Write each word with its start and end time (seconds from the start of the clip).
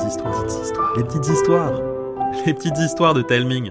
petites 0.00 0.12
histoires, 0.12 0.96
les 0.96 1.04
petites 1.04 1.26
histoires, 1.26 1.80
les 2.46 2.54
petites 2.54 2.78
histoires 2.78 3.14
de 3.14 3.22
Telming. 3.22 3.70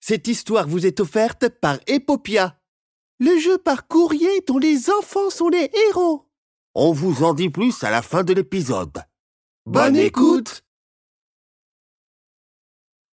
Cette 0.00 0.26
histoire 0.28 0.66
vous 0.66 0.84
est 0.84 1.00
offerte 1.00 1.48
par 1.48 1.78
Epopia, 1.86 2.60
le 3.20 3.38
jeu 3.38 3.58
par 3.58 3.86
courrier 3.86 4.40
dont 4.46 4.58
les 4.58 4.90
enfants 4.90 5.30
sont 5.30 5.48
les 5.48 5.70
héros. 5.88 6.28
On 6.74 6.92
vous 6.92 7.22
en 7.22 7.34
dit 7.34 7.50
plus 7.50 7.84
à 7.84 7.90
la 7.90 8.02
fin 8.02 8.24
de 8.24 8.32
l'épisode. 8.32 9.04
Bonne 9.66 9.96
écoute 9.96 10.64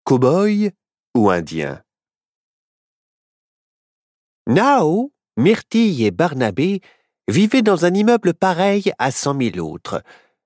Cow-boy 0.03 0.71
ou 1.15 1.29
indien? 1.29 1.83
Nao, 4.47 5.13
Myrtille 5.37 6.05
et 6.05 6.11
Barnabé 6.11 6.81
vivaient 7.31 7.61
dans 7.61 7.85
un 7.85 7.93
immeuble 7.93 8.33
pareil 8.33 8.91
à 8.99 9.09
cent 9.11 9.33
mille 9.33 9.59
autres, 9.59 10.03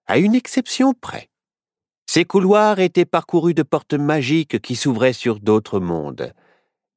à 0.08 0.18
une 0.18 0.36
exception 0.36 0.94
près. 0.94 1.30
Ces 2.08 2.26
couloirs 2.26 2.80
étaient 2.80 3.06
parcourus 3.06 3.54
de 3.54 3.64
portes 3.64 3.96
magiques 3.96 4.62
qui 4.62 4.76
s'ouvraient 4.76 5.14
sur 5.14 5.40
d'autres 5.40 5.80
mondes, 5.80 6.34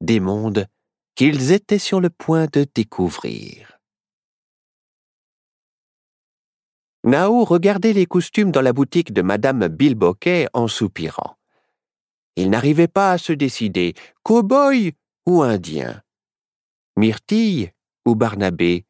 des 0.01 0.19
mondes 0.19 0.67
qu'ils 1.15 1.51
étaient 1.51 1.79
sur 1.79 1.99
le 1.99 2.09
point 2.09 2.45
de 2.53 2.65
découvrir. 2.73 3.79
Nao 7.03 7.43
regardait 7.43 7.93
les 7.93 8.05
costumes 8.05 8.51
dans 8.51 8.61
la 8.61 8.73
boutique 8.73 9.13
de 9.13 9.21
Madame 9.21 9.67
Bilboquet 9.67 10.47
en 10.53 10.67
soupirant. 10.67 11.37
Il 12.35 12.49
n'arrivait 12.49 12.87
pas 12.87 13.11
à 13.13 13.17
se 13.17 13.33
décider, 13.33 13.95
cow-boy 14.23 14.93
ou 15.25 15.41
indien, 15.41 16.01
Myrtille 16.97 17.71
ou 18.05 18.15
Barnabé. 18.15 18.85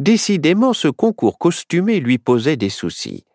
Décidément, 0.00 0.72
ce 0.72 0.88
concours 0.88 1.38
costumé 1.38 2.00
lui 2.00 2.16
posait 2.16 2.56
des 2.56 2.70
soucis. 2.70 3.26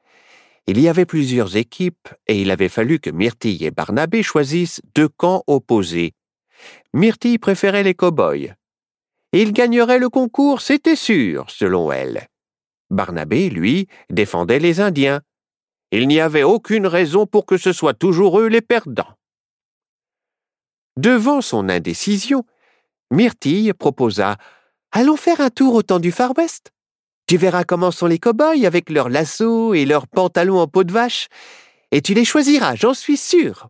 Il 0.66 0.82
y 0.82 0.88
avait 0.88 1.06
plusieurs 1.06 1.58
équipes 1.58 2.10
et 2.26 2.42
il 2.42 2.50
avait 2.50 2.70
fallu 2.70 3.00
que 3.00 3.12
Myrtille 3.12 3.64
et 3.64 3.70
Barnabé 3.70 4.24
choisissent 4.24 4.82
deux 4.96 5.08
camps 5.08 5.44
opposés. 5.46 6.16
Myrtille 6.92 7.38
préférait 7.38 7.84
les 7.84 7.94
cow-boys. 7.94 8.56
Il 9.32 9.54
gagnerait 9.54 10.00
le 10.00 10.10
concours, 10.10 10.62
c'était 10.62 10.96
sûr, 10.96 11.46
selon 11.52 11.92
elle. 11.92 12.30
Barnabé, 12.90 13.52
lui, 13.52 13.88
défendait 14.10 14.58
les 14.58 14.80
Indiens. 14.80 15.22
Il 15.92 16.08
n'y 16.08 16.20
avait 16.20 16.42
aucune 16.42 16.88
raison 16.88 17.28
pour 17.28 17.46
que 17.46 17.58
ce 17.58 17.74
soit 17.74 17.94
toujours 17.94 18.40
eux 18.40 18.48
les 18.48 18.62
perdants. 18.62 19.14
Devant 20.98 21.42
son 21.42 21.70
indécision, 21.70 22.44
Myrtille 23.12 23.74
proposa 23.74 24.38
Allons 24.98 25.18
faire 25.18 25.42
un 25.42 25.50
tour 25.50 25.74
au 25.74 25.84
temps 25.84 26.00
du 26.00 26.14
Far 26.14 26.32
West. 26.38 26.72
Tu 27.28 27.36
verras 27.36 27.66
comment 27.66 27.92
sont 27.92 28.06
les 28.06 28.18
cow-boys 28.18 28.66
avec 28.66 28.90
leurs 28.90 29.10
lassos 29.10 29.74
et 29.74 29.84
leurs 29.84 30.08
pantalons 30.08 30.58
en 30.58 30.68
peau 30.68 30.86
de 30.86 30.94
vache, 30.94 31.28
et 31.92 32.02
tu 32.02 32.14
les 32.14 32.24
choisiras, 32.24 32.76
j'en 32.76 32.94
suis 32.94 33.18
sûr. 33.18 33.68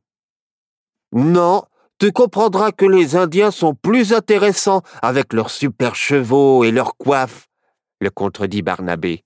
Non, 1.14 1.64
tu 1.98 2.12
comprendras 2.12 2.72
que 2.72 2.86
les 2.86 3.16
Indiens 3.16 3.50
sont 3.50 3.74
plus 3.74 4.14
intéressants 4.14 4.84
avec 5.02 5.34
leurs 5.34 5.50
super 5.50 5.96
chevaux 5.96 6.64
et 6.64 6.70
leurs 6.70 6.96
coiffes, 6.96 7.48
le 8.02 8.12
contredit 8.12 8.62
Barnabé. 8.62 9.24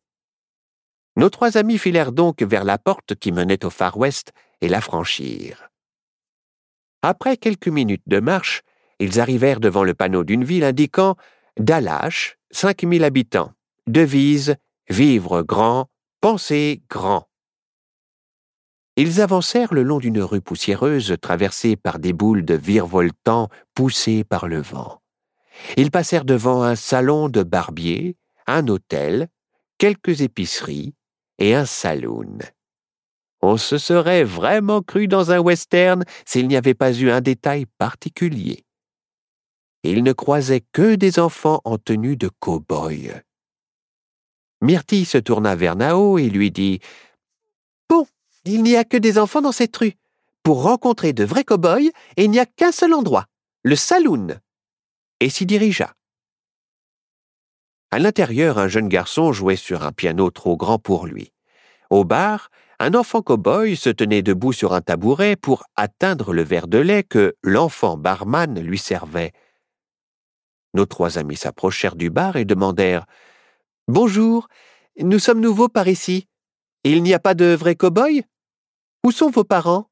Nos 1.17 1.29
trois 1.29 1.57
amis 1.57 1.77
filèrent 1.77 2.13
donc 2.13 2.41
vers 2.41 2.63
la 2.63 2.77
porte 2.77 3.15
qui 3.15 3.33
menait 3.33 3.65
au 3.65 3.69
Far 3.69 3.97
West 3.97 4.31
et 4.61 4.69
la 4.69 4.79
franchirent. 4.79 5.67
Après 7.01 7.35
quelques 7.35 7.67
minutes 7.67 8.07
de 8.07 8.21
marche, 8.21 8.61
ils 8.99 9.19
arrivèrent 9.19 9.59
devant 9.59 9.83
le 9.83 9.93
panneau 9.93 10.23
d'une 10.23 10.45
ville 10.45 10.63
indiquant 10.63 11.17
Cinq 12.51 12.83
mille 12.83 13.03
habitants. 13.03 13.51
Devise 13.85 14.55
Vivre 14.89 15.41
grand, 15.43 15.87
penser 16.21 16.81
grand. 16.89 17.27
Ils 18.95 19.19
avancèrent 19.19 19.73
le 19.73 19.83
long 19.83 19.99
d'une 19.99 20.21
rue 20.21 20.41
poussiéreuse 20.41 21.15
traversée 21.21 21.75
par 21.75 21.99
des 21.99 22.13
boules 22.13 22.45
de 22.45 22.55
virevoltants 22.55 23.49
poussées 23.75 24.23
par 24.23 24.47
le 24.47 24.61
vent. 24.61 25.01
Ils 25.75 25.91
passèrent 25.91 26.25
devant 26.25 26.63
un 26.63 26.75
salon 26.75 27.27
de 27.27 27.43
barbier, 27.43 28.15
un 28.47 28.67
hôtel, 28.67 29.27
quelques 29.77 30.21
épiceries, 30.21 30.93
et 31.39 31.55
un 31.55 31.65
saloon. 31.65 32.37
On 33.41 33.57
se 33.57 33.77
serait 33.77 34.23
vraiment 34.23 34.81
cru 34.81 35.07
dans 35.07 35.31
un 35.31 35.39
western 35.39 36.03
s'il 36.25 36.47
n'y 36.47 36.55
avait 36.55 36.73
pas 36.73 36.93
eu 36.93 37.09
un 37.09 37.21
détail 37.21 37.65
particulier. 37.77 38.65
Il 39.83 40.03
ne 40.03 40.11
croisait 40.11 40.63
que 40.73 40.95
des 40.95 41.19
enfants 41.19 41.61
en 41.63 41.77
tenue 41.77 42.17
de 42.17 42.29
cow-boy. 42.39 43.13
Myrtille 44.61 45.05
se 45.05 45.17
tourna 45.17 45.55
vers 45.55 45.75
Nao 45.77 46.17
et 46.17 46.29
lui 46.29 46.51
dit 46.51 46.79
Bon, 47.87 48.05
il 48.43 48.61
n'y 48.63 48.75
a 48.75 48.83
que 48.83 48.97
des 48.97 49.17
enfants 49.17 49.41
dans 49.41 49.53
cette 49.53 49.75
rue. 49.77 49.93
Pour 50.43 50.63
rencontrer 50.63 51.13
de 51.13 51.23
vrais 51.23 51.43
cow-boys, 51.43 51.91
il 52.17 52.29
n'y 52.31 52.39
a 52.39 52.45
qu'un 52.45 52.71
seul 52.71 52.93
endroit, 52.93 53.27
le 53.63 53.75
saloon. 53.75 54.39
Et 55.21 55.29
s'y 55.29 55.45
dirigea. 55.45 55.93
À 57.91 57.99
l'intérieur, 57.99 58.57
un 58.57 58.67
jeune 58.67 58.89
garçon 58.89 59.31
jouait 59.31 59.55
sur 59.55 59.83
un 59.83 59.91
piano 59.91 60.29
trop 60.29 60.57
grand 60.57 60.77
pour 60.77 61.07
lui. 61.07 61.31
Au 61.89 62.03
bar, 62.03 62.49
un 62.79 62.93
enfant 62.93 63.21
cow-boy 63.21 63.75
se 63.75 63.89
tenait 63.89 64.21
debout 64.21 64.53
sur 64.53 64.73
un 64.73 64.81
tabouret 64.81 65.35
pour 65.35 65.63
atteindre 65.75 66.33
le 66.33 66.43
verre 66.43 66.67
de 66.67 66.77
lait 66.77 67.03
que 67.03 67.35
l'enfant 67.43 67.97
barman 67.97 68.59
lui 68.59 68.77
servait. 68.77 69.33
Nos 70.73 70.85
trois 70.85 71.17
amis 71.17 71.37
s'approchèrent 71.37 71.95
du 71.95 72.09
bar 72.09 72.35
et 72.35 72.45
demandèrent 72.45 73.05
Bonjour, 73.87 74.47
nous 74.99 75.19
sommes 75.19 75.39
nouveaux 75.39 75.69
par 75.69 75.87
ici. 75.87 76.27
Il 76.83 77.01
n'y 77.01 77.13
a 77.13 77.19
pas 77.19 77.33
de 77.33 77.55
vrais 77.55 77.75
cow-boys 77.75 78.21
Où 79.03 79.11
sont 79.11 79.29
vos 79.29 79.43
parents? 79.43 79.89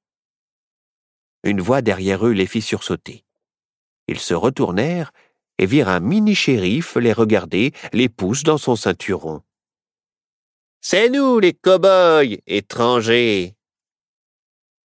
Une 1.44 1.62
voix 1.62 1.82
derrière 1.82 2.26
eux 2.26 2.32
les 2.32 2.46
fit 2.46 2.62
sursauter. 2.62 3.24
Ils 4.08 4.20
se 4.20 4.34
retournèrent 4.34 5.12
et 5.58 5.66
virent 5.66 5.90
un 5.90 6.00
mini-shérif 6.00 6.96
les 6.96 7.14
regarder, 7.14 7.74
les 7.94 8.10
pouces 8.10 8.44
dans 8.44 8.58
son 8.58 8.76
ceinturon. 8.76 9.42
C'est 10.82 11.10
nous, 11.10 11.40
les 11.40 11.54
cow-boys, 11.54 12.38
étrangers. 12.46 13.56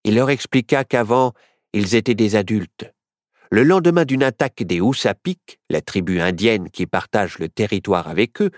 Il 0.05 0.15
leur 0.15 0.31
expliqua 0.31 0.85
qu'avant, 0.85 1.33
ils 1.73 1.95
étaient 1.95 2.15
des 2.15 2.37
adultes. 2.37 2.94
Le 3.55 3.63
lendemain 3.63 4.05
d'une 4.05 4.25
attaque 4.25 4.65
des 4.65 4.81
Houssapik, 4.81 5.61
la 5.71 5.81
tribu 5.81 6.21
indienne 6.21 6.71
qui 6.71 6.87
partage 6.87 7.39
le 7.39 7.49
territoire 7.49 8.09
avec 8.09 8.43
eux, 8.43 8.51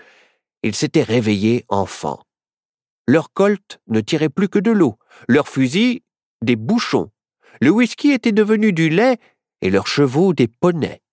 ils 0.63 0.73
s'étaient 0.73 1.03
réveillés 1.03 1.65
enfants. 1.69 2.23
Leurs 3.07 3.31
colts 3.31 3.77
ne 3.85 4.01
tiraient 4.01 4.27
plus 4.27 4.49
que 4.49 4.57
de 4.57 4.71
l'eau, 4.71 4.97
leurs 5.27 5.49
fusils 5.49 5.99
des 6.41 6.55
bouchons, 6.55 7.11
le 7.61 7.69
whisky 7.69 8.09
était 8.09 8.31
devenu 8.31 8.73
du 8.73 8.89
lait 8.89 9.19
et 9.61 9.69
leurs 9.69 9.85
chevaux 9.85 10.33
des 10.33 10.47
poneys. 10.47 11.03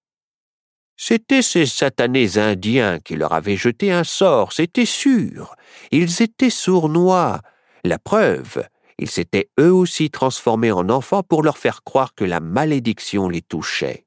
C'étaient 0.96 1.42
ces 1.42 1.66
satanés 1.66 2.38
indiens 2.38 3.00
qui 3.00 3.16
leur 3.16 3.34
avaient 3.34 3.58
jeté 3.58 3.92
un 3.92 4.04
sort, 4.04 4.54
c'était 4.54 4.86
sûr. 4.86 5.56
Ils 5.90 6.22
étaient 6.22 6.48
sournois. 6.48 7.42
La 7.84 7.98
preuve, 7.98 8.66
ils 8.98 9.10
s'étaient 9.10 9.50
eux 9.58 9.72
aussi 9.72 10.10
transformés 10.10 10.72
en 10.72 10.88
enfants 10.88 11.22
pour 11.22 11.42
leur 11.42 11.58
faire 11.58 11.82
croire 11.82 12.14
que 12.14 12.24
la 12.24 12.40
malédiction 12.40 13.28
les 13.28 13.42
touchait. 13.42 14.06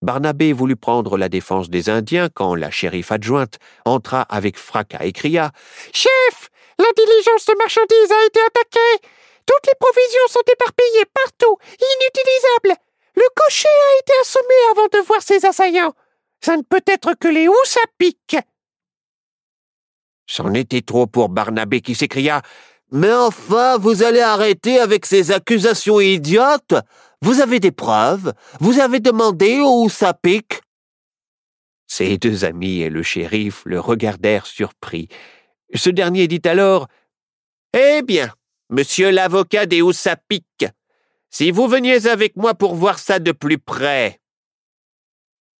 Barnabé 0.00 0.52
voulut 0.52 0.76
prendre 0.76 1.18
la 1.18 1.28
défense 1.28 1.70
des 1.70 1.90
Indiens 1.90 2.28
quand 2.32 2.54
la 2.54 2.70
shérif 2.70 3.10
adjointe 3.10 3.58
entra 3.84 4.22
avec 4.22 4.56
fracas 4.56 5.04
et 5.04 5.12
cria 5.12 5.50
Chef, 5.92 6.50
la 6.78 6.86
diligence 6.96 7.46
de 7.46 7.54
marchandises 7.58 8.12
a 8.12 8.26
été 8.26 8.40
attaquée. 8.40 9.08
Toutes 9.44 9.66
les 9.66 9.78
provisions 9.80 10.28
sont 10.28 10.52
éparpillées 10.52 11.06
partout, 11.12 11.58
inutilisables. 11.74 12.80
Le 13.16 13.24
cocher 13.34 13.68
a 13.68 14.00
été 14.00 14.12
assommé 14.20 14.54
avant 14.70 14.86
de 14.86 15.06
voir 15.06 15.22
ses 15.22 15.44
assaillants. 15.44 15.94
Ça 16.40 16.56
ne 16.56 16.62
peut 16.62 16.84
être 16.86 17.14
que 17.14 17.26
les 17.26 17.48
housses 17.48 17.78
à 17.78 17.88
pique. 17.98 18.36
C'en 20.26 20.54
était 20.54 20.82
trop 20.82 21.06
pour 21.06 21.28
Barnabé 21.30 21.80
qui 21.80 21.94
s'écria 21.96 22.42
Mais 22.90 23.12
enfin, 23.12 23.76
vous 23.76 24.02
allez 24.02 24.20
arrêter 24.20 24.78
avec 24.78 25.04
ces 25.04 25.30
accusations 25.30 26.00
idiotes 26.00 26.74
Vous 27.20 27.40
avez 27.40 27.60
des 27.60 27.70
preuves 27.70 28.32
Vous 28.60 28.80
avez 28.80 29.00
demandé 29.00 29.60
à 30.00 30.14
pique 30.14 30.62
Ses 31.86 32.16
deux 32.16 32.44
amis 32.44 32.80
et 32.80 32.90
le 32.90 33.02
shérif 33.02 33.62
le 33.66 33.78
regardèrent 33.78 34.46
surpris. 34.46 35.08
Ce 35.74 35.90
dernier 35.90 36.28
dit 36.28 36.40
alors 36.44 36.88
Eh 37.74 38.00
bien, 38.02 38.32
monsieur 38.70 39.10
l'avocat 39.10 39.66
des 39.66 39.82
pique, 40.28 40.66
si 41.30 41.50
vous 41.50 41.68
veniez 41.68 42.06
avec 42.06 42.36
moi 42.36 42.54
pour 42.54 42.74
voir 42.74 42.98
ça 42.98 43.18
de 43.18 43.32
plus 43.32 43.58
près. 43.58 44.18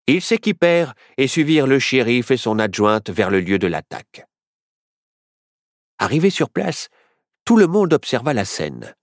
Ils 0.06 0.22
s'équipèrent 0.22 0.94
et 1.18 1.26
suivirent 1.26 1.66
le 1.66 1.78
shérif 1.78 2.30
et 2.30 2.38
son 2.38 2.58
adjointe 2.58 3.10
vers 3.10 3.30
le 3.30 3.40
lieu 3.40 3.58
de 3.58 3.66
l'attaque. 3.66 4.26
Arrivé 5.98 6.30
sur 6.30 6.48
place, 6.48 6.88
tout 7.48 7.56
le 7.56 7.66
monde 7.66 7.94
observa 7.94 8.34
la 8.34 8.44
scène. 8.44 8.94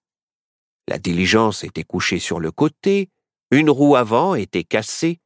La 0.87 0.99
diligence 0.99 1.63
était 1.63 1.83
couchée 1.83 2.19
sur 2.19 2.39
le 2.39 2.51
côté, 2.51 3.09
une 3.49 3.71
roue 3.71 3.95
avant 3.95 4.35
était 4.35 4.63
cassée, 4.63 5.19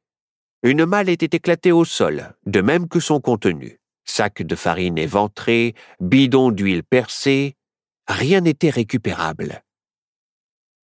une 0.63 0.85
malle 0.85 1.09
était 1.09 1.35
éclatée 1.35 1.73
au 1.73 1.83
sol, 1.83 2.33
de 2.45 2.61
même 2.61 2.87
que 2.87 3.01
son 3.01 3.19
contenu. 3.19 3.81
Sacs 4.05 4.43
de 4.43 4.55
farine 4.55 4.97
éventrés, 4.97 5.75
bidons 5.99 6.51
d'huile 6.51 6.85
percés, 6.85 7.57
rien 8.07 8.39
n'était 8.39 8.69
récupérable. 8.69 9.63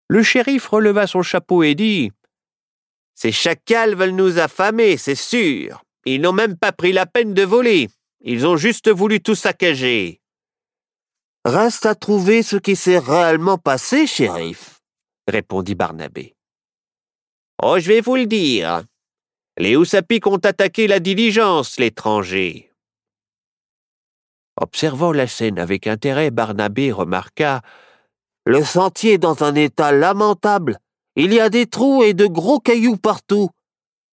Le 0.09 0.21
shérif 0.21 0.67
releva 0.67 1.07
son 1.07 1.21
chapeau 1.21 1.63
et 1.63 1.73
dit 1.73 2.11
Ces 3.13 3.31
chacals 3.31 3.95
veulent 3.95 4.09
nous 4.09 4.39
affamer, 4.39 4.97
c'est 4.97 5.15
sûr. 5.15 5.85
Ils 6.03 6.19
n'ont 6.19 6.33
même 6.33 6.57
pas 6.57 6.73
pris 6.73 6.91
la 6.91 7.05
peine 7.05 7.33
de 7.33 7.43
voler. 7.43 7.87
Ils 8.19 8.45
ont 8.45 8.57
juste 8.57 8.89
voulu 8.89 9.21
tout 9.21 9.35
saccager. 9.35 10.19
Reste 11.45 11.85
à 11.85 11.93
trouver 11.93 12.41
ce 12.41 12.55
qui 12.55 12.75
s'est 12.75 12.97
réellement 12.97 13.59
passé, 13.59 14.07
shérif, 14.07 14.81
répondit 15.27 15.75
Barnabé. 15.75 16.35
Oh, 17.61 17.77
je 17.77 17.87
vais 17.87 18.01
vous 18.01 18.15
le 18.15 18.25
dire. 18.25 18.81
Les 19.55 19.75
Houssapiques 19.75 20.25
ont 20.25 20.37
attaqué 20.37 20.87
la 20.87 20.99
diligence, 20.99 21.77
l'étranger. 21.77 22.73
Observant 24.59 25.11
la 25.11 25.27
scène 25.27 25.59
avec 25.59 25.85
intérêt, 25.85 26.31
Barnabé 26.31 26.91
remarqua 26.91 27.61
Le 28.47 28.63
sentier 28.63 29.13
est 29.13 29.17
dans 29.19 29.43
un 29.43 29.53
état 29.53 29.91
lamentable. 29.91 30.79
Il 31.15 31.31
y 31.31 31.39
a 31.39 31.49
des 31.49 31.67
trous 31.67 32.01
et 32.01 32.15
de 32.15 32.25
gros 32.25 32.59
cailloux 32.59 32.97
partout. 32.97 33.51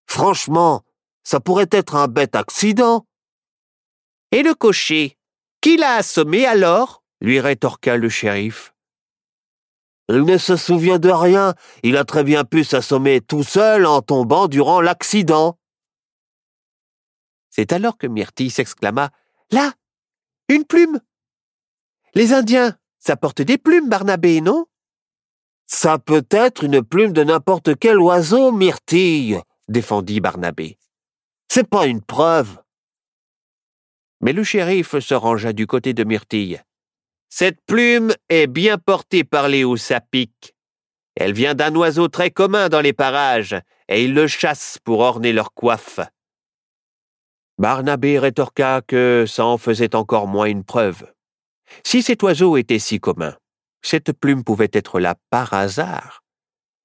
Franchement, 0.06 0.82
ça 1.24 1.40
pourrait 1.40 1.70
être 1.70 1.96
un 1.96 2.08
bête 2.08 2.36
accident. 2.36 3.06
Et 4.32 4.42
le 4.42 4.54
cocher 4.54 5.16
Qui 5.62 5.78
l'a 5.78 5.94
assommé 5.94 6.44
alors? 6.44 7.01
Lui 7.22 7.40
rétorqua 7.40 7.96
le 7.96 8.08
shérif. 8.08 8.74
Il 10.08 10.24
ne 10.24 10.36
se 10.36 10.56
souvient 10.56 10.98
de 10.98 11.08
rien. 11.08 11.54
Il 11.82 11.96
a 11.96 12.04
très 12.04 12.24
bien 12.24 12.44
pu 12.44 12.64
s'assommer 12.64 13.20
tout 13.20 13.44
seul 13.44 13.86
en 13.86 14.02
tombant 14.02 14.48
durant 14.48 14.80
l'accident. 14.80 15.58
C'est 17.48 17.72
alors 17.72 17.96
que 17.96 18.06
Myrtille 18.06 18.50
s'exclama 18.50 19.10
Là 19.52 19.72
Une 20.48 20.64
plume 20.64 21.00
Les 22.14 22.32
Indiens, 22.32 22.76
ça 22.98 23.16
porte 23.16 23.40
des 23.40 23.58
plumes, 23.58 23.88
Barnabé, 23.88 24.40
non? 24.40 24.66
Ça 25.66 25.98
peut 25.98 26.26
être 26.30 26.64
une 26.64 26.82
plume 26.82 27.12
de 27.12 27.22
n'importe 27.22 27.78
quel 27.78 27.98
oiseau, 27.98 28.52
Myrtille, 28.52 29.40
défendit 29.68 30.20
Barnabé. 30.20 30.78
C'est 31.48 31.68
pas 31.68 31.86
une 31.86 32.02
preuve. 32.02 32.58
Mais 34.20 34.32
le 34.32 34.42
shérif 34.42 34.98
se 34.98 35.14
rangea 35.14 35.52
du 35.52 35.66
côté 35.66 35.94
de 35.94 36.04
Myrtille. 36.04 36.62
Cette 37.34 37.64
plume 37.64 38.12
est 38.28 38.46
bien 38.46 38.76
portée 38.76 39.24
par 39.24 39.48
les 39.48 39.64
Houssapiques. 39.64 40.54
Elle 41.16 41.32
vient 41.32 41.54
d'un 41.54 41.74
oiseau 41.74 42.08
très 42.08 42.30
commun 42.30 42.68
dans 42.68 42.82
les 42.82 42.92
parages, 42.92 43.56
et 43.88 44.04
ils 44.04 44.12
le 44.12 44.26
chassent 44.26 44.76
pour 44.84 45.00
orner 45.00 45.32
leur 45.32 45.54
coiffe. 45.54 46.00
Barnabé 47.56 48.18
rétorqua 48.18 48.82
que 48.86 49.24
ça 49.26 49.46
en 49.46 49.56
faisait 49.56 49.96
encore 49.96 50.26
moins 50.26 50.44
une 50.44 50.62
preuve. 50.62 51.10
Si 51.84 52.02
cet 52.02 52.22
oiseau 52.22 52.58
était 52.58 52.78
si 52.78 53.00
commun, 53.00 53.34
cette 53.80 54.12
plume 54.12 54.44
pouvait 54.44 54.70
être 54.70 55.00
là 55.00 55.14
par 55.30 55.54
hasard. 55.54 56.22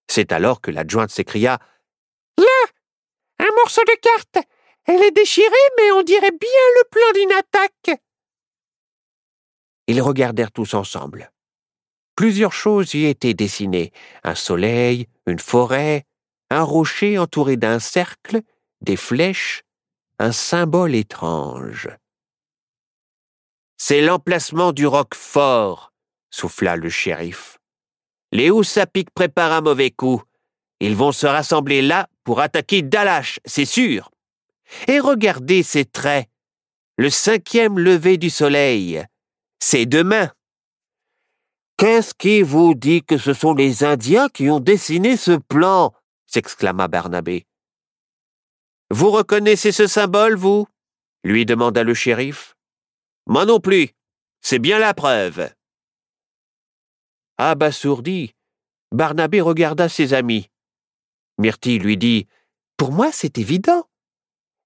C'est 0.10 0.32
alors 0.32 0.62
que 0.62 0.72
l'adjointe 0.72 1.12
s'écria 1.12 1.60
Là 2.38 2.70
Un 3.40 3.54
morceau 3.58 3.82
de 3.86 4.00
carte 4.00 4.48
Elle 4.86 5.04
est 5.04 5.12
déchirée, 5.12 5.52
mais 5.78 5.92
on 5.92 6.04
dirait 6.04 6.32
bien 6.32 6.66
le 6.78 6.84
plan 6.90 7.12
d'une 7.22 7.34
attaque 7.34 8.00
Ils 9.88 10.02
regardèrent 10.02 10.52
tous 10.52 10.74
ensemble. 10.74 11.32
Plusieurs 12.16 12.54
choses 12.54 12.94
y 12.94 13.06
étaient 13.06 13.34
dessinées 13.34 13.92
un 14.24 14.36
soleil, 14.36 15.08
une 15.26 15.40
forêt, 15.40 16.06
un 16.50 16.64
rocher 16.64 17.18
entouré 17.18 17.58
d'un 17.58 17.80
cercle, 17.80 18.42
des 18.82 18.96
flèches, 18.96 19.64
un 20.20 20.32
symbole 20.32 20.96
étrange. 20.96 21.90
C'est 23.78 24.02
l'emplacement 24.02 24.72
du 24.72 24.88
roc 24.88 25.14
fort, 25.14 25.94
souffla 26.32 26.76
le 26.76 26.90
shérif. 26.90 27.60
Les 28.32 28.50
Houssapiques 28.50 29.12
préparent 29.12 29.54
un 29.54 29.62
mauvais 29.62 29.92
coup. 29.92 30.22
Ils 30.80 30.96
vont 30.96 31.12
se 31.12 31.28
rassembler 31.28 31.82
là 31.82 32.10
pour 32.24 32.42
attaquer 32.42 32.82
Dalash, 32.82 33.40
c'est 33.46 33.66
sûr. 33.66 34.12
Et 34.88 35.00
regardez 35.00 35.64
ces 35.64 35.86
traits. 35.86 36.28
Le 36.98 37.10
cinquième 37.10 37.80
lever 37.80 38.18
du 38.18 38.30
soleil. 38.30 39.04
C'est 39.60 39.86
demain. 39.86 40.32
Qu'est-ce 41.78 42.14
qui 42.14 42.42
vous 42.42 42.74
dit 42.74 43.04
que 43.04 43.18
ce 43.18 43.34
sont 43.34 43.54
les 43.54 43.84
Indiens 43.84 44.30
qui 44.30 44.50
ont 44.50 44.60
dessiné 44.60 45.18
ce 45.18 45.38
plan? 45.38 45.94
s'exclama 46.26 46.88
Barnabé. 46.88 47.46
Vous 48.90 49.12
reconnaissez 49.12 49.72
ce 49.72 49.88
symbole, 49.88 50.36
vous? 50.36 50.68
lui 51.24 51.46
demanda 51.46 51.84
le 51.84 51.94
shérif. 51.94 52.56
Moi 53.26 53.46
non 53.46 53.60
plus. 53.60 53.90
C'est 54.42 54.60
bien 54.60 54.80
la 54.80 54.94
preuve. 54.94 55.50
Abasourdi, 57.38 58.34
Barnabé 58.92 59.42
regarda 59.42 59.90
ses 59.90 60.14
amis. 60.14 60.50
Myrtille 61.38 61.80
lui 61.80 61.98
dit 61.98 62.28
Pour 62.78 62.92
moi, 62.92 63.12
c'est 63.12 63.38
évident. 63.38 63.88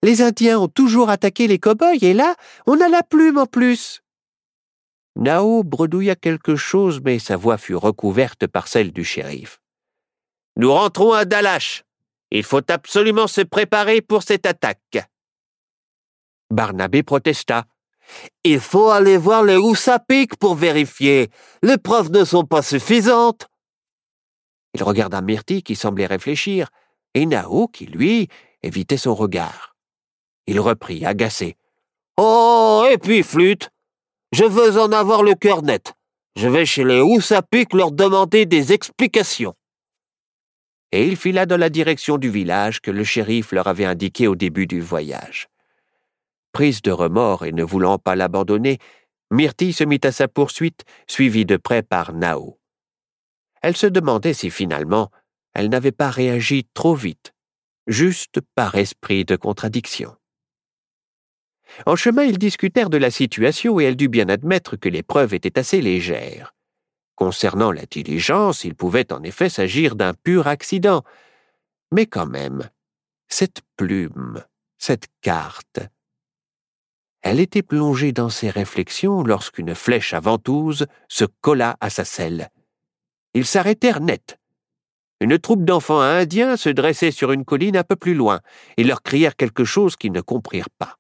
Les 0.04 0.22
Indiens 0.22 0.60
ont 0.60 0.68
toujours 0.68 1.10
attaqué 1.10 1.48
les 1.48 1.60
cow-boys 1.60 1.98
et 2.02 2.14
là, 2.14 2.36
on 2.66 2.80
a 2.80 2.88
la 2.88 3.04
plume 3.04 3.38
en 3.38 3.46
plus. 3.46 4.02
Nao 5.16 5.63
bredouilla 5.63 6.16
quelque 6.16 6.56
chose, 6.56 7.02
mais 7.04 7.19
sa 7.19 7.36
voix 7.36 7.58
fut 7.58 7.75
recouverte 7.75 8.48
par 8.48 8.68
celle 8.68 8.92
du 8.92 9.04
shérif. 9.04 9.60
Nous 10.56 10.72
rentrons 10.72 11.13
à 11.13 11.25
Dalash. 11.25 11.84
Il 12.31 12.44
faut 12.44 12.72
absolument 12.72 13.28
se 13.28 13.42
préparer 13.42 14.02
pour 14.02 14.24
cette 14.24 14.46
attaque. 14.46 15.10
Barnabé 16.50 17.04
protesta. 17.04 17.66
Il 18.44 18.60
faut 18.60 18.90
aller 18.90 19.18
voir 19.18 19.44
les 19.44 19.58
Houssapiques 19.58 20.36
pour 20.38 20.56
vérifier. 20.56 21.30
Les 21.63 21.78
preuves 21.78 22.12
ne 22.12 22.25
sont 22.25 22.46
pas 22.46 22.62
suffisantes. 22.62 23.48
Il 24.74 24.84
regarda 24.84 25.22
Myrtille 25.22 25.63
qui 25.63 25.75
semblait 25.75 26.06
réfléchir, 26.06 26.69
et 27.13 27.25
Nao 27.25 27.68
qui, 27.68 27.86
lui, 27.86 28.30
évitait 28.63 28.98
son 28.98 29.16
regard. 29.16 29.75
Il 30.48 30.60
reprit, 30.60 31.06
agacé. 31.06 31.58
Oh, 32.18 32.86
et 32.90 32.98
puis 32.98 33.24
flûte. 33.24 33.71
Je 34.31 34.45
veux 34.45 34.80
en 34.80 34.92
avoir 34.92 35.24
le 35.24 35.36
cœur 35.36 35.62
net. 35.62 35.94
Je 36.38 36.48
vais 36.48 36.66
chez 36.66 36.86
les 36.86 37.01
Houssapiques 37.01 37.74
leur 37.74 37.92
demander 37.92 38.45
des 38.45 38.72
explications. 38.72 39.54
Et 40.94 41.06
il 41.07 41.18
fila 41.18 41.45
dans 41.45 41.57
la 41.57 41.69
direction 41.69 42.18
du 42.18 42.30
village 42.30 42.81
que 42.81 42.92
le 42.92 43.04
shérif 43.04 43.51
leur 43.51 43.68
avait 43.68 43.86
indiqué 43.86 44.28
au 44.28 44.36
début 44.36 44.68
du 44.68 44.80
voyage. 44.80 45.48
Prise 46.54 46.81
de 46.81 46.92
remords 46.92 47.45
et 47.45 47.51
ne 47.51 47.63
voulant 47.63 47.98
pas 47.98 48.16
l'abandonner, 48.16 48.77
Myrtille 49.32 49.74
se 49.74 49.84
mit 49.84 50.01
à 50.03 50.12
sa 50.12 50.27
poursuite, 50.27 50.84
suivie 51.08 51.46
de 51.46 51.58
près 51.58 51.84
par 51.84 52.13
Nao. 52.13 52.60
Elle 53.62 53.77
se 53.77 53.88
demandait 53.88 54.34
si 54.34 54.50
finalement 54.50 55.12
elle 55.53 55.70
n'avait 55.70 55.91
pas 55.91 56.10
réagi 56.10 56.65
trop 56.74 56.96
vite, 56.96 57.34
juste 57.88 58.39
par 58.56 58.75
esprit 58.75 59.25
de 59.25 59.36
contradiction. 59.36 60.15
En 61.86 61.96
chemin, 61.96 62.24
ils 62.24 62.38
discutèrent 62.38 62.90
de 62.90 62.98
la 62.98 63.12
situation 63.12 63.80
et 63.80 63.86
elle 63.86 63.96
dut 63.96 64.10
bien 64.10 64.30
admettre 64.30 64.75
que 64.75 64.90
les 64.90 65.04
preuves 65.04 65.34
étaient 65.34 65.60
assez 65.60 65.82
légères. 65.82 66.54
Concernant 67.16 67.72
la 67.72 67.86
diligence, 67.86 68.63
il 68.63 68.75
pouvait 68.75 69.12
en 69.13 69.22
effet 69.24 69.50
s'agir 69.50 69.96
d'un 69.96 70.13
pur 70.13 70.48
accident. 70.48 71.04
Mais 71.92 72.06
quand 72.06 72.25
même, 72.25 72.70
cette 73.28 73.62
plume, 73.78 74.44
cette 74.78 75.08
carte. 75.22 75.80
Elle 77.22 77.40
était 77.40 77.62
plongée 77.62 78.12
dans 78.12 78.30
ses 78.30 78.50
réflexions 78.50 79.24
lorsqu'une 79.24 79.75
flèche 79.75 80.13
à 80.13 80.20
ventouse 80.20 80.88
se 81.08 81.25
colla 81.42 81.78
à 81.80 81.90
sa 81.90 82.04
selle. 82.04 82.50
Ils 83.34 83.46
s'arrêtèrent 83.46 84.01
net. 84.01 84.40
Une 85.20 85.38
troupe 85.38 85.63
d'enfants 85.63 86.01
indiens 86.01 86.58
se 86.58 86.70
dressait 86.70 87.12
sur 87.12 87.32
une 87.32 87.46
colline 87.46 87.78
un 87.78 87.84
peu 87.84 87.96
plus 87.96 88.16
loin 88.16 88.40
et 88.78 88.84
leur 88.84 89.04
crièrent 89.04 89.36
quelque 89.36 89.63
chose 89.63 89.96
qu'ils 89.96 90.12
ne 90.12 90.22
comprirent 90.22 90.72
pas. 90.80 90.98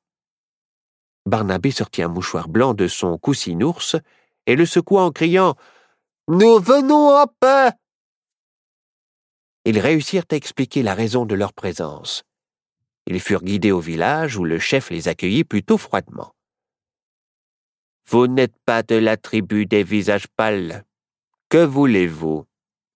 Barnabé 1.25 1.71
sortit 1.71 2.01
un 2.01 2.07
mouchoir 2.07 2.49
blanc 2.49 2.73
de 2.73 2.87
son 2.87 3.17
coussinours 3.17 3.95
et 4.47 4.55
le 4.55 4.65
secoua 4.65 5.03
en 5.03 5.11
criant 5.11 5.55
Nous 6.27 6.59
venons 6.59 7.09
en 7.09 7.27
paix. 7.39 7.71
Ils 9.65 9.79
réussirent 9.79 10.25
à 10.31 10.35
expliquer 10.35 10.81
la 10.81 10.95
raison 10.95 11.25
de 11.25 11.35
leur 11.35 11.53
présence. 11.53 12.23
Ils 13.05 13.19
furent 13.19 13.43
guidés 13.43 13.71
au 13.71 13.79
village 13.79 14.37
où 14.37 14.45
le 14.45 14.57
chef 14.57 14.89
les 14.89 15.07
accueillit 15.07 15.43
plutôt 15.43 15.77
froidement. 15.77 16.33
Vous 18.09 18.27
n'êtes 18.27 18.57
pas 18.65 18.81
de 18.81 18.95
la 18.95 19.17
tribu 19.17 19.65
des 19.65 19.83
visages 19.83 20.27
pâles. 20.27 20.83
Que 21.49 21.63
voulez-vous? 21.63 22.45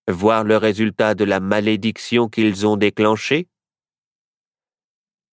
Voir 0.08 0.44
le 0.44 0.56
résultat 0.56 1.14
de 1.14 1.24
la 1.24 1.40
malédiction 1.40 2.28
qu'ils 2.28 2.66
ont 2.66 2.76
déclenchée? 2.76 3.48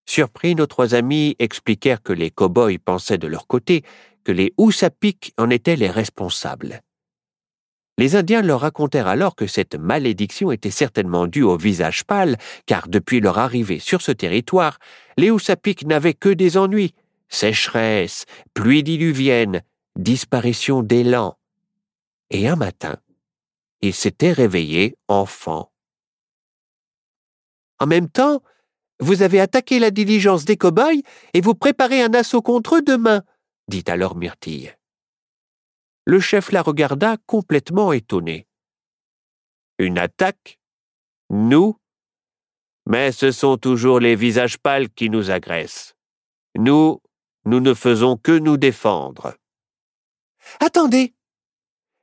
Surpris, 0.05 0.55
nos 0.55 0.67
trois 0.67 0.95
amis 0.95 1.35
expliquèrent 1.39 2.01
que 2.01 2.13
les 2.13 2.29
cow-boys 2.29 2.77
pensaient 2.83 3.17
de 3.17 3.27
leur 3.27 3.47
côté 3.47 3.83
que 4.23 4.31
les 4.31 4.53
Houssapiques 4.57 5.33
en 5.37 5.49
étaient 5.49 5.75
les 5.75 5.89
responsables. 5.89 6.81
Les 7.97 8.15
Indiens 8.15 8.41
leur 8.41 8.61
racontèrent 8.61 9.07
alors 9.07 9.35
que 9.35 9.45
cette 9.45 9.75
malédiction 9.75 10.51
était 10.51 10.71
certainement 10.71 11.27
due 11.27 11.43
au 11.43 11.57
visage 11.57 12.03
pâle, 12.05 12.37
car 12.65 12.87
depuis 12.87 13.19
leur 13.19 13.37
arrivée 13.37 13.79
sur 13.79 14.01
ce 14.01 14.11
territoire, 14.11 14.79
les 15.17 15.29
Houssapiques 15.29 15.85
n'avaient 15.85 16.15
que 16.15 16.29
des 16.29 16.57
ennuis, 16.57 16.95
Sécheresse, 17.29 18.25
pluie 18.53 18.83
diluvienne, 18.83 19.61
disparition 19.95 20.81
d'élan. 20.81 21.37
Et 22.29 22.47
un 22.47 22.55
matin, 22.55 22.97
il 23.81 23.93
s'était 23.93 24.31
réveillé 24.31 24.95
enfant. 25.07 25.71
En 27.79 27.85
même 27.85 28.09
temps, 28.09 28.41
vous 28.99 29.21
avez 29.21 29.39
attaqué 29.39 29.79
la 29.79 29.91
diligence 29.91 30.45
des 30.45 30.57
cow-boys 30.57 31.01
et 31.33 31.41
vous 31.41 31.55
préparez 31.55 32.01
un 32.01 32.13
assaut 32.13 32.41
contre 32.41 32.77
eux 32.77 32.81
demain, 32.81 33.23
dit 33.67 33.83
alors 33.87 34.15
Myrtille. 34.15 34.75
Le 36.05 36.19
chef 36.19 36.51
la 36.51 36.61
regarda 36.61 37.17
complètement 37.25 37.93
étonné. 37.93 38.47
Une 39.79 39.97
attaque? 39.97 40.59
Nous? 41.29 41.77
Mais 42.85 43.11
ce 43.11 43.31
sont 43.31 43.57
toujours 43.57 43.99
les 43.99 44.15
visages 44.15 44.57
pâles 44.57 44.89
qui 44.89 45.09
nous 45.09 45.31
agressent. 45.31 45.95
Nous, 46.57 47.01
nous 47.45 47.59
ne 47.61 47.73
faisons 47.73 48.17
que 48.17 48.37
nous 48.37 48.57
défendre. 48.57 49.35
Attendez 50.59 51.13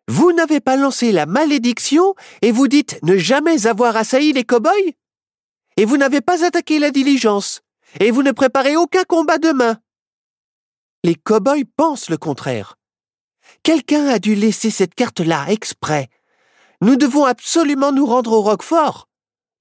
Vous 0.09 0.33
n'avez 0.33 0.61
pas 0.61 0.77
lancé 0.77 1.13
la 1.13 1.27
malédiction 1.27 2.15
et 2.41 2.53
vous 2.53 2.69
dites 2.69 2.99
ne 3.03 3.17
jamais 3.17 3.67
avoir 3.67 3.97
assailli 3.97 4.33
les 4.33 4.45
cow-boys? 4.45 4.93
Et 5.81 5.87
vous 5.87 5.97
n'avez 5.97 6.21
pas 6.21 6.45
attaqué 6.45 6.79
la 6.79 6.91
diligence 6.91 7.63
Et 8.01 8.11
vous 8.11 8.23
ne 8.23 8.33
préparez 8.33 8.77
aucun 8.77 9.03
combat 9.05 9.39
demain 9.39 9.79
Les 11.05 11.15
cow-boys 11.15 11.65
pensent 11.75 12.11
le 12.11 12.19
contraire. 12.19 12.77
Quelqu'un 13.63 14.05
a 14.09 14.19
dû 14.19 14.35
laisser 14.35 14.69
cette 14.69 14.95
carte-là 14.95 15.47
exprès. 15.49 16.11
Nous 16.83 16.97
devons 16.97 17.25
absolument 17.25 17.93
nous 17.93 18.05
rendre 18.05 18.33
au 18.33 18.43
Roquefort. 18.43 19.09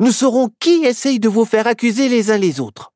Nous 0.01 0.11
saurons 0.11 0.49
qui 0.59 0.83
essaye 0.83 1.21
de 1.21 1.29
vous 1.29 1.45
faire 1.45 1.67
accuser 1.67 2.09
les 2.09 2.31
uns 2.31 2.37
les 2.37 2.59
autres. 2.59 2.91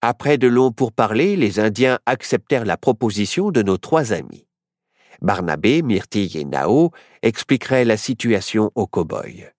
Après 0.00 0.38
de 0.38 0.48
longs 0.48 0.72
pourparlers, 0.72 1.36
les 1.36 1.60
Indiens 1.60 1.98
acceptèrent 2.06 2.64
la 2.64 2.78
proposition 2.78 3.50
de 3.50 3.60
nos 3.60 3.76
trois 3.76 4.14
amis. 4.14 4.46
Barnabé, 5.20 5.82
Myrtille 5.82 6.34
et 6.38 6.46
Nao 6.46 6.92
expliqueraient 7.20 7.84
la 7.84 7.98
situation 7.98 8.70
aux 8.74 8.86
cow-boys. 8.86 9.52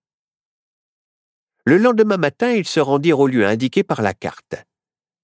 Le 1.66 1.78
lendemain 1.78 2.18
matin, 2.18 2.52
ils 2.52 2.68
se 2.68 2.80
rendirent 2.80 3.20
au 3.20 3.28
lieu 3.28 3.46
indiqué 3.46 3.84
par 3.84 4.02
la 4.02 4.14
carte. 4.14 4.56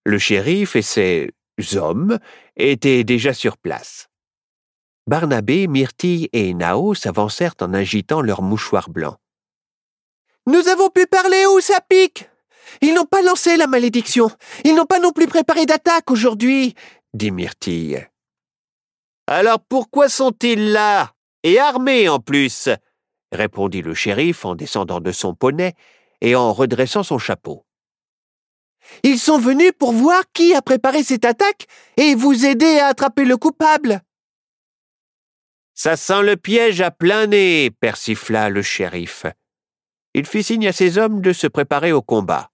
Le 0.05 0.17
shérif 0.17 0.75
et 0.75 0.81
ses 0.81 1.31
hommes 1.75 2.17
étaient 2.55 3.03
déjà 3.03 3.33
sur 3.33 3.57
place. 3.57 4.07
Barnabé, 5.07 5.67
Myrtille 5.67 6.29
et 6.33 6.53
Nao 6.53 6.93
s'avancèrent 6.93 7.55
en 7.61 7.73
agitant 7.73 8.21
leurs 8.21 8.41
mouchoirs 8.41 8.89
blancs. 8.89 9.17
Nous 10.45 10.67
avons 10.67 10.89
pu 10.89 11.05
parler 11.07 11.45
où 11.47 11.59
ça 11.59 11.81
pique 11.81 12.29
Ils 12.81 12.93
n'ont 12.93 13.05
pas 13.05 13.21
lancé 13.21 13.57
la 13.57 13.67
malédiction. 13.67 14.31
Ils 14.63 14.75
n'ont 14.75 14.85
pas 14.85 14.99
non 14.99 15.11
plus 15.11 15.27
préparé 15.27 15.65
d'attaque 15.65 16.09
aujourd'hui, 16.09 16.75
dit 17.13 17.31
Myrtille. 17.31 18.07
Alors 19.27 19.59
pourquoi 19.59 20.09
sont-ils 20.09 20.71
là? 20.71 21.13
Et 21.43 21.59
armés 21.59 22.09
en 22.09 22.19
plus 22.19 22.69
répondit 23.31 23.81
le 23.81 23.93
shérif 23.93 24.45
en 24.45 24.55
descendant 24.55 24.99
de 24.99 25.11
son 25.11 25.35
poney 25.35 25.75
et 26.21 26.35
en 26.35 26.53
redressant 26.53 27.03
son 27.03 27.17
chapeau. 27.17 27.65
Ils 29.03 29.19
sont 29.19 29.39
venus 29.39 29.71
pour 29.77 29.91
voir 29.91 30.23
qui 30.33 30.53
a 30.53 30.61
préparé 30.61 31.03
cette 31.03 31.25
attaque 31.25 31.67
et 31.97 32.15
vous 32.15 32.45
aider 32.45 32.79
à 32.79 32.87
attraper 32.87 33.25
le 33.25 33.37
coupable. 33.37 34.01
Ça 35.73 35.95
sent 35.95 36.23
le 36.23 36.35
piège 36.35 36.81
à 36.81 36.91
plein 36.91 37.27
nez, 37.27 37.71
persifla 37.71 38.49
le 38.49 38.61
shérif. 38.61 39.25
Il 40.13 40.25
fit 40.25 40.43
signe 40.43 40.67
à 40.67 40.73
ses 40.73 40.97
hommes 40.97 41.21
de 41.21 41.31
se 41.31 41.47
préparer 41.47 41.91
au 41.91 42.01
combat. 42.01 42.49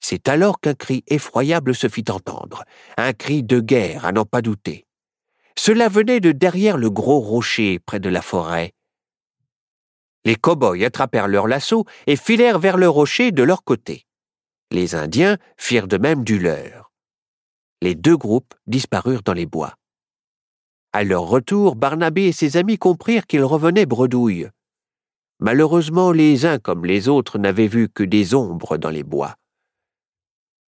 C'est 0.00 0.28
alors 0.28 0.60
qu'un 0.60 0.74
cri 0.74 1.04
effroyable 1.08 1.74
se 1.74 1.88
fit 1.88 2.04
entendre, 2.08 2.64
un 2.96 3.12
cri 3.12 3.42
de 3.42 3.60
guerre 3.60 4.04
à 4.04 4.12
n'en 4.12 4.24
pas 4.24 4.42
douter. 4.42 4.86
Cela 5.56 5.88
venait 5.88 6.20
de 6.20 6.32
derrière 6.32 6.76
le 6.76 6.90
gros 6.90 7.20
rocher 7.20 7.78
près 7.80 8.00
de 8.00 8.08
la 8.08 8.22
forêt. 8.22 8.74
Les 10.24 10.36
cow-boys 10.36 10.84
attrapèrent 10.84 11.28
leur 11.28 11.46
lasso 11.46 11.84
et 12.06 12.16
filèrent 12.16 12.58
vers 12.58 12.76
le 12.76 12.88
rocher 12.88 13.32
de 13.32 13.42
leur 13.42 13.64
côté. 13.64 14.06
Les 14.70 14.94
Indiens 14.94 15.38
firent 15.56 15.88
de 15.88 15.96
même 15.96 16.24
du 16.24 16.38
leur. 16.38 16.92
Les 17.80 17.94
deux 17.94 18.16
groupes 18.16 18.54
disparurent 18.66 19.22
dans 19.22 19.32
les 19.32 19.46
bois. 19.46 19.74
À 20.92 21.04
leur 21.04 21.22
retour, 21.22 21.76
Barnabé 21.76 22.24
et 22.24 22.32
ses 22.32 22.56
amis 22.56 22.78
comprirent 22.78 23.26
qu'ils 23.26 23.44
revenaient 23.44 23.86
bredouille. 23.86 24.48
Malheureusement, 25.40 26.10
les 26.10 26.44
uns 26.46 26.58
comme 26.58 26.84
les 26.84 27.08
autres 27.08 27.38
n'avaient 27.38 27.68
vu 27.68 27.88
que 27.88 28.02
des 28.02 28.34
ombres 28.34 28.76
dans 28.76 28.90
les 28.90 29.04
bois. 29.04 29.36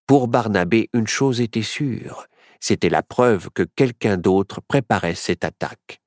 Pour 0.07 0.29
Barnabé, 0.29 0.89
une 0.93 1.07
chose 1.07 1.41
était 1.41 1.63
sûre, 1.63 2.27
c'était 2.61 2.89
la 2.89 3.03
preuve 3.03 3.49
que 3.55 3.63
quelqu'un 3.63 4.17
d'autre 4.17 4.61
préparait 4.61 5.15
cette 5.15 5.45
attaque. 5.45 6.00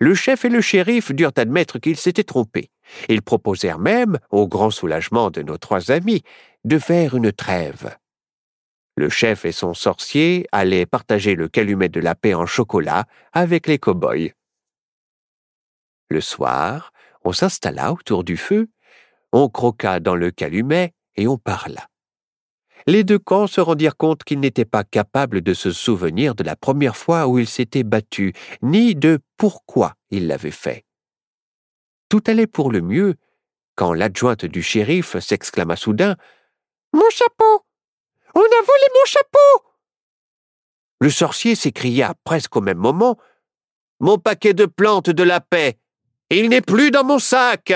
Le 0.00 0.14
chef 0.14 0.44
et 0.44 0.48
le 0.48 0.60
shérif 0.60 1.12
durent 1.12 1.32
admettre 1.36 1.78
qu'ils 1.78 1.96
s'étaient 1.96 2.24
trompés. 2.24 2.70
Ils 3.08 3.22
proposèrent 3.22 3.78
même, 3.78 4.18
au 4.30 4.48
grand 4.48 4.70
soulagement 4.70 5.30
de 5.30 5.42
nos 5.42 5.58
trois 5.58 5.90
amis, 5.90 6.22
de 6.64 6.78
faire 6.78 7.14
une 7.14 7.32
trêve. 7.32 7.96
Le 8.96 9.08
chef 9.08 9.44
et 9.44 9.52
son 9.52 9.74
sorcier 9.74 10.46
allaient 10.52 10.86
partager 10.86 11.34
le 11.34 11.48
calumet 11.48 11.88
de 11.88 12.00
la 12.00 12.14
paix 12.14 12.34
en 12.34 12.46
chocolat 12.46 13.06
avec 13.32 13.66
les 13.66 13.78
cow-boys. 13.78 14.30
Le 16.08 16.20
soir, 16.20 16.92
on 17.24 17.32
s'installa 17.32 17.92
autour 17.92 18.22
du 18.22 18.36
feu, 18.36 18.68
on 19.32 19.48
croqua 19.48 19.98
dans 19.98 20.14
le 20.14 20.30
calumet 20.30 20.92
et 21.16 21.26
on 21.26 21.38
parla. 21.38 21.88
Les 22.86 23.02
deux 23.02 23.18
camps 23.18 23.46
se 23.46 23.60
rendirent 23.60 23.96
compte 23.96 24.24
qu'ils 24.24 24.40
n'étaient 24.40 24.66
pas 24.66 24.84
capables 24.84 25.40
de 25.40 25.54
se 25.54 25.72
souvenir 25.72 26.34
de 26.34 26.44
la 26.44 26.54
première 26.54 26.96
fois 26.96 27.26
où 27.28 27.38
ils 27.38 27.48
s'étaient 27.48 27.82
battus, 27.82 28.32
ni 28.60 28.94
de 28.94 29.20
pourquoi 29.38 29.94
ils 30.10 30.26
l'avaient 30.26 30.50
fait. 30.50 30.84
Tout 32.10 32.22
allait 32.26 32.46
pour 32.46 32.70
le 32.70 32.82
mieux 32.82 33.14
quand 33.74 33.92
l'adjointe 33.92 34.44
du 34.44 34.62
shérif 34.62 35.18
s'exclama 35.18 35.76
soudain 35.76 36.16
Mon 36.92 37.08
chapeau 37.10 37.64
on 38.36 38.40
a 38.40 38.62
volé 38.62 38.84
mon 38.94 39.04
chapeau 39.06 39.68
Le 41.00 41.10
sorcier 41.10 41.54
s'écria 41.54 42.14
presque 42.24 42.56
au 42.56 42.60
même 42.60 42.78
moment 42.78 43.16
Mon 44.00 44.18
paquet 44.18 44.54
de 44.54 44.66
plantes 44.66 45.10
de 45.10 45.22
la 45.22 45.40
paix 45.40 45.78
Il 46.30 46.48
n'est 46.48 46.60
plus 46.60 46.90
dans 46.90 47.04
mon 47.04 47.18
sac 47.18 47.72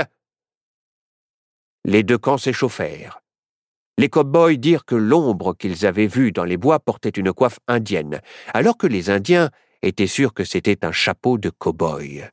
Les 1.85 2.03
deux 2.03 2.19
camps 2.19 2.39
s'échauffèrent. 2.39 3.21
Les 3.99 4.09
cow-boys 4.09 4.59
dirent 4.59 4.85
que 4.85 4.95
l'ombre 4.95 5.55
qu'ils 5.55 5.85
avaient 5.85 6.07
vue 6.07 6.31
dans 6.31 6.45
les 6.45 6.57
bois 6.57 6.79
portait 6.79 7.09
une 7.09 7.33
coiffe 7.33 7.59
indienne, 7.67 8.21
alors 8.55 8.79
que 8.79 8.87
les 8.87 9.11
Indiens 9.11 9.51
étaient 9.83 10.07
sûrs 10.07 10.33
que 10.33 10.45
c'était 10.45 10.85
un 10.85 10.93
chapeau 10.93 11.37
de 11.37 11.51
cow-boy. 11.51 12.29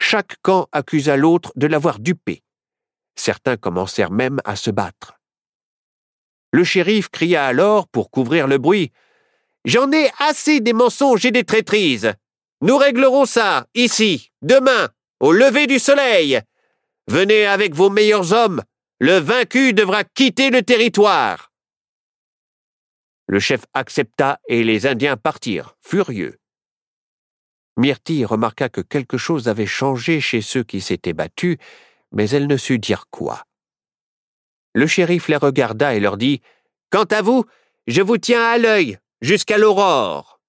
Chaque 0.00 0.36
camp 0.40 0.68
accusa 0.72 1.18
l'autre 1.18 1.52
de 1.56 1.66
l'avoir 1.66 1.98
dupé. 1.98 2.42
Certains 3.16 3.58
commencèrent 3.58 4.10
même 4.10 4.40
à 4.46 4.56
se 4.56 4.70
battre. 4.70 5.20
Le 6.52 6.64
shérif 6.64 7.10
cria 7.10 7.44
alors, 7.44 7.86
pour 7.86 8.10
couvrir 8.10 8.46
le 8.46 8.56
bruit. 8.56 8.92
J'en 9.66 9.92
ai 9.92 10.10
assez 10.20 10.60
des 10.60 10.72
mensonges 10.72 11.26
et 11.26 11.30
des 11.30 11.44
traîtrises. 11.44 12.14
Nous 12.62 12.78
réglerons 12.78 13.26
ça, 13.26 13.66
ici, 13.74 14.30
demain, 14.40 14.88
au 15.20 15.32
lever 15.32 15.66
du 15.66 15.78
soleil. 15.78 16.40
Venez 17.08 17.44
avec 17.44 17.74
vos 17.74 17.90
meilleurs 17.90 18.32
hommes. 18.32 18.62
Le 19.04 19.18
vaincu 19.18 19.72
devra 19.72 20.04
quitter 20.04 20.50
le 20.50 20.62
territoire. 20.62 21.50
Le 23.26 23.40
chef 23.40 23.64
accepta 23.74 24.38
et 24.46 24.62
les 24.62 24.86
Indiens 24.86 25.16
partirent, 25.16 25.76
furieux. 25.80 26.38
Myrtille 27.76 28.24
remarqua 28.24 28.68
que 28.68 28.80
quelque 28.80 29.18
chose 29.18 29.48
avait 29.48 29.66
changé 29.66 30.20
chez 30.20 30.40
ceux 30.40 30.62
qui 30.62 30.80
s'étaient 30.80 31.14
battus, 31.14 31.56
mais 32.12 32.30
elle 32.30 32.46
ne 32.46 32.56
sut 32.56 32.78
dire 32.78 33.06
quoi. 33.10 33.42
Le 34.72 34.86
shérif 34.86 35.26
les 35.26 35.36
regarda 35.36 35.96
et 35.96 35.98
leur 35.98 36.16
dit 36.16 36.40
Quant 36.88 37.02
à 37.10 37.22
vous, 37.22 37.44
je 37.88 38.02
vous 38.02 38.18
tiens 38.18 38.52
à 38.52 38.56
l'œil 38.56 38.98
jusqu'à 39.20 39.58
l'aurore. 39.58 40.40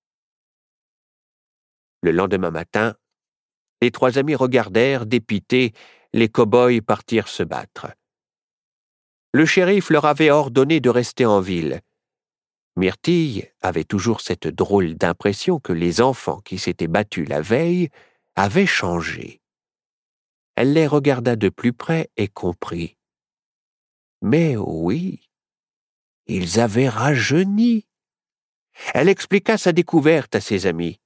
Le 2.03 2.11
lendemain 2.11 2.51
matin, 2.51 2.93
les 3.81 3.89
trois 3.89 4.19
amis 4.19 4.35
regardèrent, 4.35 5.07
dépités, 5.07 5.73
les 6.13 6.29
cow-boys 6.29 6.81
partir 6.85 7.27
se 7.27 7.41
battre. 7.41 7.87
Le 9.33 9.45
shérif 9.45 9.89
leur 9.89 10.05
avait 10.05 10.29
ordonné 10.29 10.79
de 10.79 10.89
rester 10.89 11.25
en 11.25 11.41
ville. 11.41 11.81
Myrtille 12.75 13.49
avait 13.61 13.83
toujours 13.83 14.21
cette 14.21 14.47
drôle 14.47 14.93
d'impression 14.95 15.59
que 15.59 15.73
les 15.73 16.01
enfants 16.01 16.39
qui 16.41 16.59
s'étaient 16.59 16.87
battus 16.87 17.27
la 17.27 17.41
veille 17.41 17.89
avaient 18.35 18.67
changé. 18.67 19.41
Elle 20.55 20.73
les 20.73 20.85
regarda 20.85 21.35
de 21.35 21.49
plus 21.49 21.73
près 21.73 22.11
et 22.15 22.27
comprit. 22.27 22.95
Mais 24.21 24.55
oui, 24.55 25.29
ils 26.27 26.59
avaient 26.59 26.89
rajeuni. 26.89 27.87
Elle 28.93 29.09
expliqua 29.09 29.57
sa 29.57 29.71
découverte 29.71 30.35
à 30.35 30.41
ses 30.41 30.67
amis. 30.67 30.99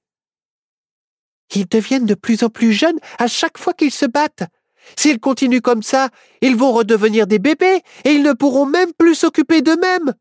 Ils 1.54 1.66
deviennent 1.66 2.06
de 2.06 2.14
plus 2.14 2.42
en 2.42 2.50
plus 2.50 2.72
jeunes 2.72 2.98
à 3.18 3.26
chaque 3.26 3.58
fois 3.58 3.72
qu'ils 3.72 3.90
se 3.90 4.06
battent. 4.06 4.44
S'ils 4.96 5.20
continuent 5.20 5.60
comme 5.60 5.82
ça, 5.82 6.10
ils 6.40 6.56
vont 6.56 6.72
redevenir 6.72 7.26
des 7.26 7.38
bébés 7.38 7.82
et 8.04 8.10
ils 8.10 8.22
ne 8.22 8.32
pourront 8.32 8.66
même 8.66 8.92
plus 8.96 9.14
s'occuper 9.14 9.62
d'eux-mêmes. 9.62 10.14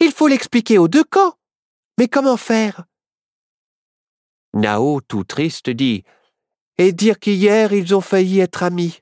Il 0.00 0.12
faut 0.12 0.28
l'expliquer 0.28 0.78
aux 0.78 0.88
deux 0.88 1.04
camps. 1.04 1.34
Mais 1.98 2.08
comment 2.08 2.36
faire? 2.36 2.84
Nao, 4.54 5.00
tout 5.00 5.24
triste, 5.24 5.70
dit 5.70 6.04
Et 6.78 6.92
dire 6.92 7.18
qu'hier 7.18 7.72
ils 7.72 7.94
ont 7.94 8.00
failli 8.00 8.40
être 8.40 8.62
amis. 8.62 9.00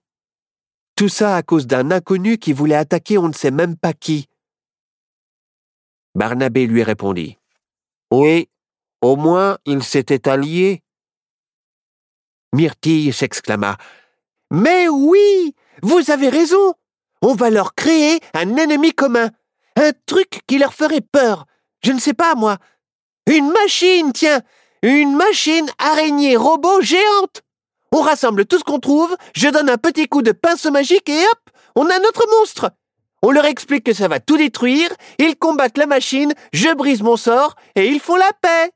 Tout 0.96 1.08
ça 1.08 1.36
à 1.36 1.42
cause 1.42 1.66
d'un 1.66 1.90
inconnu 1.90 2.38
qui 2.38 2.52
voulait 2.52 2.74
attaquer 2.74 3.18
on 3.18 3.28
ne 3.28 3.32
sait 3.32 3.50
même 3.50 3.76
pas 3.76 3.92
qui. 3.92 4.28
Barnabé 6.14 6.66
lui 6.66 6.82
répondit. 6.82 7.38
Oui, 8.10 8.48
au 9.00 9.16
moins 9.16 9.58
ils 9.64 9.82
s'étaient 9.82 10.28
alliés. 10.28 10.82
Myrtille 12.54 13.12
s'exclama. 13.12 13.78
Mais 14.52 14.86
oui, 14.86 15.54
vous 15.82 16.10
avez 16.10 16.28
raison. 16.28 16.74
On 17.22 17.34
va 17.34 17.48
leur 17.48 17.74
créer 17.74 18.20
un 18.34 18.54
ennemi 18.56 18.92
commun. 18.92 19.30
Un 19.76 19.92
truc 20.04 20.42
qui 20.46 20.58
leur 20.58 20.74
ferait 20.74 21.00
peur. 21.00 21.46
Je 21.82 21.92
ne 21.92 21.98
sais 21.98 22.12
pas, 22.12 22.34
moi. 22.34 22.58
Une 23.26 23.50
machine, 23.50 24.12
tiens. 24.12 24.42
Une 24.82 25.16
machine 25.16 25.70
araignée 25.78 26.36
robot 26.36 26.82
géante. 26.82 27.40
On 27.92 28.02
rassemble 28.02 28.44
tout 28.44 28.58
ce 28.58 28.64
qu'on 28.64 28.78
trouve, 28.78 29.16
je 29.34 29.48
donne 29.48 29.70
un 29.70 29.78
petit 29.78 30.06
coup 30.06 30.20
de 30.20 30.32
pinceau 30.32 30.70
magique 30.70 31.08
et 31.08 31.24
hop, 31.24 31.40
on 31.74 31.88
a 31.88 31.98
notre 31.98 32.26
monstre. 32.38 32.70
On 33.22 33.30
leur 33.30 33.44
explique 33.44 33.84
que 33.84 33.92
ça 33.92 34.08
va 34.08 34.18
tout 34.18 34.38
détruire, 34.38 34.88
ils 35.18 35.36
combattent 35.36 35.78
la 35.78 35.86
machine, 35.86 36.32
je 36.52 36.74
brise 36.74 37.02
mon 37.02 37.16
sort 37.16 37.54
et 37.74 37.86
ils 37.86 38.00
font 38.00 38.16
la 38.16 38.30
paix. 38.40 38.72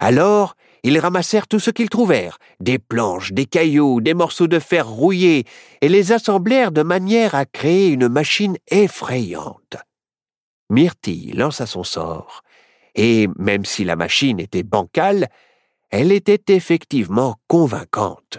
Alors, 0.00 0.56
ils 0.86 1.00
ramassèrent 1.00 1.48
tout 1.48 1.58
ce 1.58 1.72
qu'ils 1.72 1.88
trouvèrent, 1.88 2.38
des 2.60 2.78
planches, 2.78 3.32
des 3.32 3.46
cailloux, 3.46 4.00
des 4.00 4.14
morceaux 4.14 4.46
de 4.46 4.60
fer 4.60 4.88
rouillés, 4.88 5.42
et 5.80 5.88
les 5.88 6.12
assemblèrent 6.12 6.70
de 6.70 6.84
manière 6.84 7.34
à 7.34 7.44
créer 7.44 7.88
une 7.88 8.06
machine 8.06 8.56
effrayante. 8.68 9.76
Myrtille 10.70 11.32
lança 11.32 11.66
son 11.66 11.82
sort, 11.82 12.44
et 12.94 13.26
même 13.36 13.64
si 13.64 13.82
la 13.82 13.96
machine 13.96 14.38
était 14.38 14.62
bancale, 14.62 15.26
elle 15.90 16.12
était 16.12 16.54
effectivement 16.54 17.34
convaincante. 17.48 18.38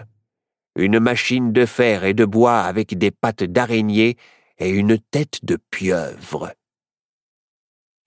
Une 0.74 1.00
machine 1.00 1.52
de 1.52 1.66
fer 1.66 2.04
et 2.04 2.14
de 2.14 2.24
bois 2.24 2.60
avec 2.60 2.96
des 2.96 3.10
pattes 3.10 3.44
d'araignée 3.44 4.16
et 4.58 4.70
une 4.70 4.98
tête 4.98 5.44
de 5.44 5.58
pieuvre. 5.70 6.54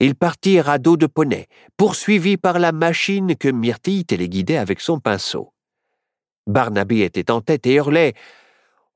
Ils 0.02 0.16
partirent 0.16 0.68
à 0.68 0.78
dos 0.78 0.96
de 0.96 1.06
poney, 1.06 1.46
poursuivis 1.76 2.36
par 2.36 2.58
la 2.58 2.72
machine 2.72 3.36
que 3.36 3.48
Myrtille 3.48 4.04
téléguidait 4.04 4.56
avec 4.56 4.80
son 4.80 4.98
pinceau. 4.98 5.52
Barnabé 6.48 7.02
était 7.02 7.30
en 7.30 7.40
tête 7.40 7.68
et 7.68 7.74
hurlait 7.74 8.14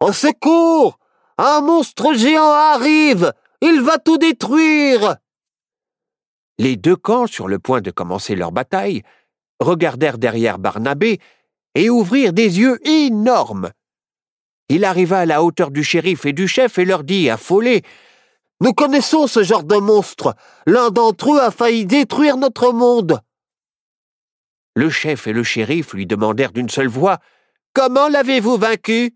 Au 0.00 0.10
secours 0.10 0.98
Un 1.38 1.60
monstre 1.60 2.12
géant 2.14 2.50
arrive 2.50 3.32
Il 3.60 3.82
va 3.82 3.98
tout 3.98 4.18
détruire 4.18 5.14
Les 6.58 6.74
deux 6.74 6.96
camps, 6.96 7.28
sur 7.28 7.46
le 7.46 7.60
point 7.60 7.80
de 7.80 7.92
commencer 7.92 8.34
leur 8.34 8.50
bataille, 8.50 9.04
regardèrent 9.60 10.18
derrière 10.18 10.58
Barnabé 10.58 11.20
et 11.76 11.88
ouvrirent 11.88 12.32
des 12.32 12.58
yeux 12.58 12.80
énormes. 12.84 13.70
Il 14.68 14.84
arriva 14.84 15.20
à 15.20 15.26
la 15.26 15.44
hauteur 15.44 15.70
du 15.70 15.84
shérif 15.84 16.26
et 16.26 16.32
du 16.32 16.48
chef 16.48 16.78
et 16.78 16.84
leur 16.84 17.04
dit, 17.04 17.30
affolé, 17.30 17.84
Nous 18.60 18.72
connaissons 18.72 19.26
ce 19.26 19.42
genre 19.42 19.64
de 19.64 19.76
monstre. 19.76 20.34
L'un 20.66 20.90
d'entre 20.90 21.34
eux 21.34 21.40
a 21.40 21.50
failli 21.50 21.84
détruire 21.86 22.36
notre 22.36 22.72
monde. 22.72 23.20
Le 24.74 24.90
chef 24.90 25.26
et 25.26 25.32
le 25.32 25.42
shérif 25.42 25.94
lui 25.94 26.06
demandèrent 26.06 26.52
d'une 26.52 26.68
seule 26.68 26.88
voix, 26.88 27.18
Comment 27.76 28.08
l'avez-vous 28.08 28.56
vaincu? 28.56 29.14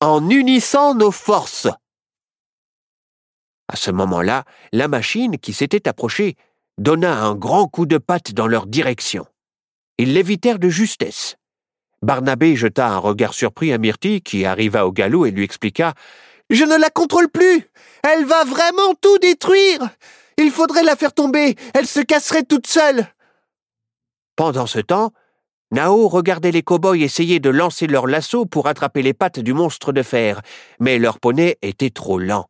En 0.00 0.30
unissant 0.30 0.94
nos 0.94 1.10
forces. 1.10 1.66
À 3.66 3.74
ce 3.74 3.90
moment-là, 3.90 4.44
la 4.72 4.86
machine 4.86 5.36
qui 5.36 5.52
s'était 5.52 5.88
approchée 5.88 6.36
donna 6.78 7.18
un 7.18 7.34
grand 7.34 7.66
coup 7.66 7.86
de 7.86 7.98
patte 7.98 8.34
dans 8.34 8.46
leur 8.46 8.68
direction. 8.68 9.26
Ils 9.98 10.14
l'évitèrent 10.14 10.60
de 10.60 10.68
justesse. 10.68 11.34
Barnabé 12.02 12.54
jeta 12.54 12.88
un 12.88 12.98
regard 12.98 13.34
surpris 13.34 13.72
à 13.72 13.78
Myrtille 13.78 14.22
qui 14.22 14.44
arriva 14.44 14.86
au 14.86 14.92
galop 14.92 15.26
et 15.26 15.32
lui 15.32 15.42
expliqua 15.42 15.94
Je 16.50 16.64
ne 16.64 16.76
la 16.76 16.90
contrôle 16.90 17.28
plus 17.28 17.68
Elle 18.02 18.24
va 18.24 18.44
vraiment 18.44 18.94
tout 19.00 19.18
détruire 19.18 19.90
Il 20.36 20.50
faudrait 20.50 20.82
la 20.82 20.96
faire 20.96 21.12
tomber 21.12 21.56
Elle 21.74 21.86
se 21.86 22.00
casserait 22.00 22.44
toute 22.44 22.66
seule 22.66 23.06
Pendant 24.36 24.66
ce 24.66 24.78
temps, 24.78 25.12
Nao 25.70 26.08
regardait 26.08 26.52
les 26.52 26.62
cow-boys 26.62 26.96
essayer 26.96 27.40
de 27.40 27.50
lancer 27.50 27.86
leur 27.86 28.06
lasso 28.06 28.46
pour 28.46 28.68
attraper 28.68 29.02
les 29.02 29.12
pattes 29.12 29.40
du 29.40 29.52
monstre 29.52 29.92
de 29.92 30.02
fer, 30.02 30.40
mais 30.80 30.98
leur 30.98 31.20
poney 31.20 31.58
était 31.60 31.90
trop 31.90 32.18
lent. 32.18 32.48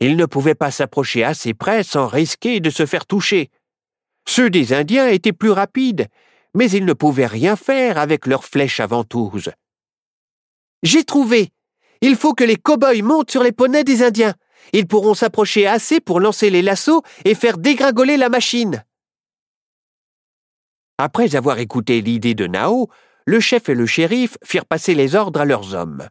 Ils 0.00 0.16
ne 0.16 0.26
pouvaient 0.26 0.54
pas 0.54 0.70
s'approcher 0.70 1.24
assez 1.24 1.54
près 1.54 1.82
sans 1.82 2.06
risquer 2.06 2.60
de 2.60 2.68
se 2.68 2.84
faire 2.84 3.06
toucher. 3.06 3.50
Ceux 4.28 4.50
des 4.50 4.74
Indiens 4.74 5.08
étaient 5.08 5.32
plus 5.32 5.50
rapides, 5.50 6.08
mais 6.54 6.70
ils 6.70 6.84
ne 6.84 6.92
pouvaient 6.92 7.26
rien 7.26 7.56
faire 7.56 7.96
avec 7.96 8.26
leurs 8.26 8.44
flèches 8.44 8.80
à 8.80 8.86
ventouses. 8.86 9.50
J'ai 10.82 11.04
trouvé. 11.04 11.50
Il 12.00 12.16
faut 12.16 12.34
que 12.34 12.44
les 12.44 12.56
cow-boys 12.56 13.02
montent 13.02 13.30
sur 13.30 13.42
les 13.42 13.52
poneys 13.52 13.84
des 13.84 14.02
Indiens. 14.02 14.34
Ils 14.72 14.86
pourront 14.86 15.14
s'approcher 15.14 15.66
assez 15.66 16.00
pour 16.00 16.20
lancer 16.20 16.50
les 16.50 16.62
lassos 16.62 17.02
et 17.24 17.34
faire 17.34 17.58
dégringoler 17.58 18.16
la 18.16 18.28
machine. 18.28 18.84
Après 20.98 21.36
avoir 21.36 21.58
écouté 21.58 22.00
l'idée 22.00 22.34
de 22.34 22.46
Nao, 22.46 22.88
le 23.24 23.40
chef 23.40 23.68
et 23.68 23.74
le 23.74 23.86
shérif 23.86 24.36
firent 24.44 24.66
passer 24.66 24.94
les 24.94 25.14
ordres 25.14 25.40
à 25.40 25.44
leurs 25.44 25.74
hommes. 25.74 26.08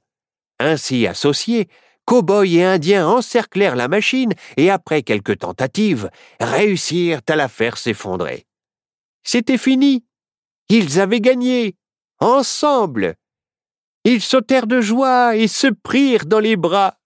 Ainsi 0.60 1.08
associés, 1.08 1.68
cow-boys 2.06 2.46
et 2.46 2.64
Indiens 2.64 3.08
encerclèrent 3.08 3.76
la 3.76 3.88
machine 3.88 4.34
et, 4.56 4.70
après 4.70 5.04
quelques 5.04 5.40
tentatives, 5.40 6.10
réussirent 6.40 7.22
à 7.28 7.36
la 7.36 7.48
faire 7.48 7.78
s'effondrer. 7.78 8.46
C'était 9.24 9.58
fini. 9.58 10.06
Ils 10.70 11.00
avaient 11.00 11.22
gagné. 11.22 11.76
Ensemble. 12.20 13.16
Ils 14.04 14.22
sautèrent 14.22 14.68
de 14.68 14.82
joie 14.82 15.36
et 15.36 15.48
se 15.48 15.68
prirent 15.68 16.26
dans 16.26 16.40
les 16.40 16.56
bras. 16.56 16.98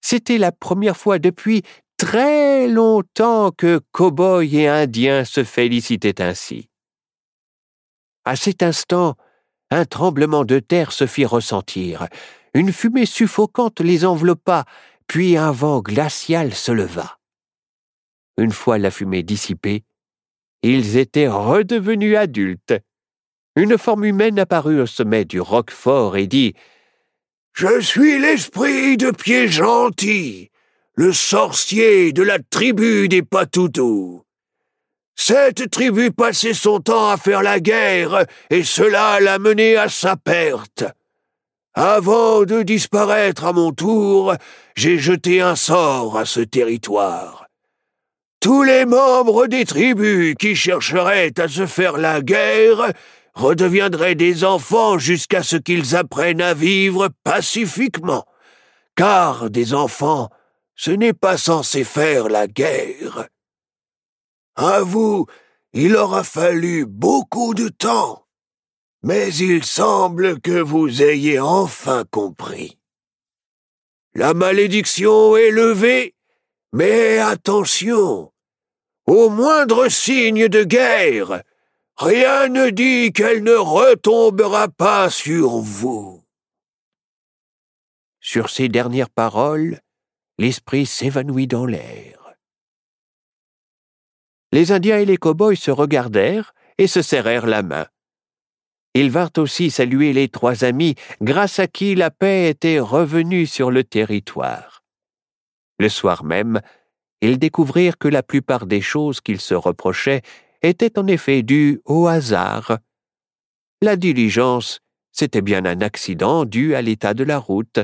C'était 0.00 0.38
la 0.38 0.52
première 0.52 0.96
fois 0.96 1.18
depuis 1.18 1.62
très 1.98 2.68
longtemps 2.68 3.50
que 3.50 3.80
cow-boys 3.92 4.54
et 4.54 4.68
Indiens 4.68 5.24
se 5.24 5.44
félicitaient 5.44 6.22
ainsi. 6.22 6.70
À 8.24 8.36
cet 8.36 8.62
instant, 8.62 9.16
un 9.70 9.84
tremblement 9.84 10.44
de 10.44 10.58
terre 10.58 10.92
se 10.92 11.06
fit 11.06 11.26
ressentir. 11.26 12.08
Une 12.54 12.72
fumée 12.72 13.06
suffocante 13.06 13.80
les 13.80 14.04
enveloppa, 14.04 14.64
puis 15.06 15.36
un 15.36 15.52
vent 15.52 15.80
glacial 15.80 16.54
se 16.54 16.72
leva. 16.72 17.18
Une 18.36 18.52
fois 18.52 18.78
la 18.78 18.90
fumée 18.90 19.22
dissipée, 19.22 19.84
ils 20.62 20.96
étaient 20.96 21.28
redevenus 21.28 22.16
adultes. 22.16 22.74
Une 23.56 23.76
forme 23.78 24.04
humaine 24.04 24.38
apparut 24.38 24.80
au 24.80 24.86
sommet 24.86 25.24
du 25.24 25.40
roc 25.40 25.72
et 26.16 26.26
dit 26.28 26.54
Je 27.52 27.80
suis 27.80 28.18
l'esprit 28.20 28.96
de 28.96 29.10
pied 29.10 29.48
gentil, 29.48 30.50
le 30.94 31.12
sorcier 31.12 32.12
de 32.12 32.22
la 32.22 32.38
tribu 32.38 33.08
des 33.08 33.22
Patoutous. 33.22 34.22
Cette 35.16 35.68
tribu 35.70 36.12
passait 36.12 36.54
son 36.54 36.78
temps 36.80 37.10
à 37.10 37.16
faire 37.16 37.42
la 37.42 37.58
guerre, 37.58 38.24
et 38.50 38.62
cela 38.62 39.18
l'a 39.20 39.38
mené 39.38 39.76
à 39.76 39.88
sa 39.88 40.16
perte. 40.16 40.84
Avant 41.74 42.44
de 42.44 42.62
disparaître 42.62 43.44
à 43.44 43.52
mon 43.52 43.72
tour, 43.72 44.34
j'ai 44.76 44.98
jeté 44.98 45.40
un 45.40 45.56
sort 45.56 46.16
à 46.16 46.24
ce 46.24 46.40
territoire. 46.40 47.48
Tous 48.40 48.62
les 48.62 48.86
membres 48.86 49.46
des 49.46 49.66
tribus 49.66 50.34
qui 50.38 50.56
chercheraient 50.56 51.38
à 51.38 51.48
se 51.48 51.66
faire 51.66 51.98
la 51.98 52.22
guerre 52.22 52.92
redeviendraient 53.40 54.14
des 54.14 54.44
enfants 54.44 54.98
jusqu'à 54.98 55.42
ce 55.42 55.56
qu'ils 55.56 55.96
apprennent 55.96 56.42
à 56.42 56.54
vivre 56.54 57.08
pacifiquement, 57.24 58.26
car 58.94 59.50
des 59.50 59.74
enfants, 59.74 60.28
ce 60.76 60.90
n'est 60.90 61.14
pas 61.14 61.36
censé 61.36 61.84
faire 61.84 62.28
la 62.28 62.46
guerre. 62.46 63.28
À 64.56 64.82
vous, 64.82 65.26
il 65.72 65.96
aura 65.96 66.22
fallu 66.22 66.84
beaucoup 66.86 67.54
de 67.54 67.68
temps, 67.68 68.26
mais 69.02 69.32
il 69.34 69.64
semble 69.64 70.40
que 70.40 70.60
vous 70.60 71.02
ayez 71.02 71.40
enfin 71.40 72.04
compris. 72.10 72.78
La 74.14 74.34
malédiction 74.34 75.36
est 75.36 75.50
levée, 75.50 76.14
mais 76.72 77.18
attention, 77.18 78.32
au 79.06 79.28
moindre 79.30 79.88
signe 79.88 80.48
de 80.48 80.62
guerre, 80.64 81.42
rien 82.00 82.48
ne 82.48 82.70
dit 82.70 83.12
qu'elle 83.12 83.42
ne 83.42 83.54
retombera 83.54 84.68
pas 84.68 85.10
sur 85.10 85.58
vous. 85.58 86.24
Sur 88.20 88.48
ces 88.48 88.68
dernières 88.68 89.10
paroles, 89.10 89.80
l'esprit 90.38 90.86
s'évanouit 90.86 91.46
dans 91.46 91.66
l'air. 91.66 92.34
Les 94.52 94.72
Indiens 94.72 94.98
et 94.98 95.04
les 95.04 95.18
cow-boys 95.18 95.56
se 95.56 95.70
regardèrent 95.70 96.54
et 96.78 96.86
se 96.86 97.02
serrèrent 97.02 97.46
la 97.46 97.62
main. 97.62 97.86
Ils 98.94 99.10
vinrent 99.10 99.30
aussi 99.36 99.70
saluer 99.70 100.12
les 100.12 100.28
trois 100.28 100.64
amis, 100.64 100.96
grâce 101.20 101.58
à 101.58 101.68
qui 101.68 101.94
la 101.94 102.10
paix 102.10 102.48
était 102.48 102.80
revenue 102.80 103.46
sur 103.46 103.70
le 103.70 103.84
territoire. 103.84 104.82
Le 105.78 105.88
soir 105.88 106.24
même, 106.24 106.60
ils 107.20 107.38
découvrirent 107.38 107.98
que 107.98 108.08
la 108.08 108.22
plupart 108.22 108.66
des 108.66 108.80
choses 108.80 109.20
qu'ils 109.20 109.40
se 109.40 109.54
reprochaient 109.54 110.22
étaient 110.62 110.98
en 110.98 111.06
effet 111.06 111.42
dues 111.42 111.80
au 111.84 112.06
hasard. 112.06 112.78
La 113.82 113.96
diligence, 113.96 114.80
c'était 115.12 115.42
bien 115.42 115.64
un 115.64 115.80
accident 115.80 116.44
dû 116.44 116.74
à 116.74 116.82
l'état 116.82 117.14
de 117.14 117.24
la 117.24 117.38
route. 117.38 117.80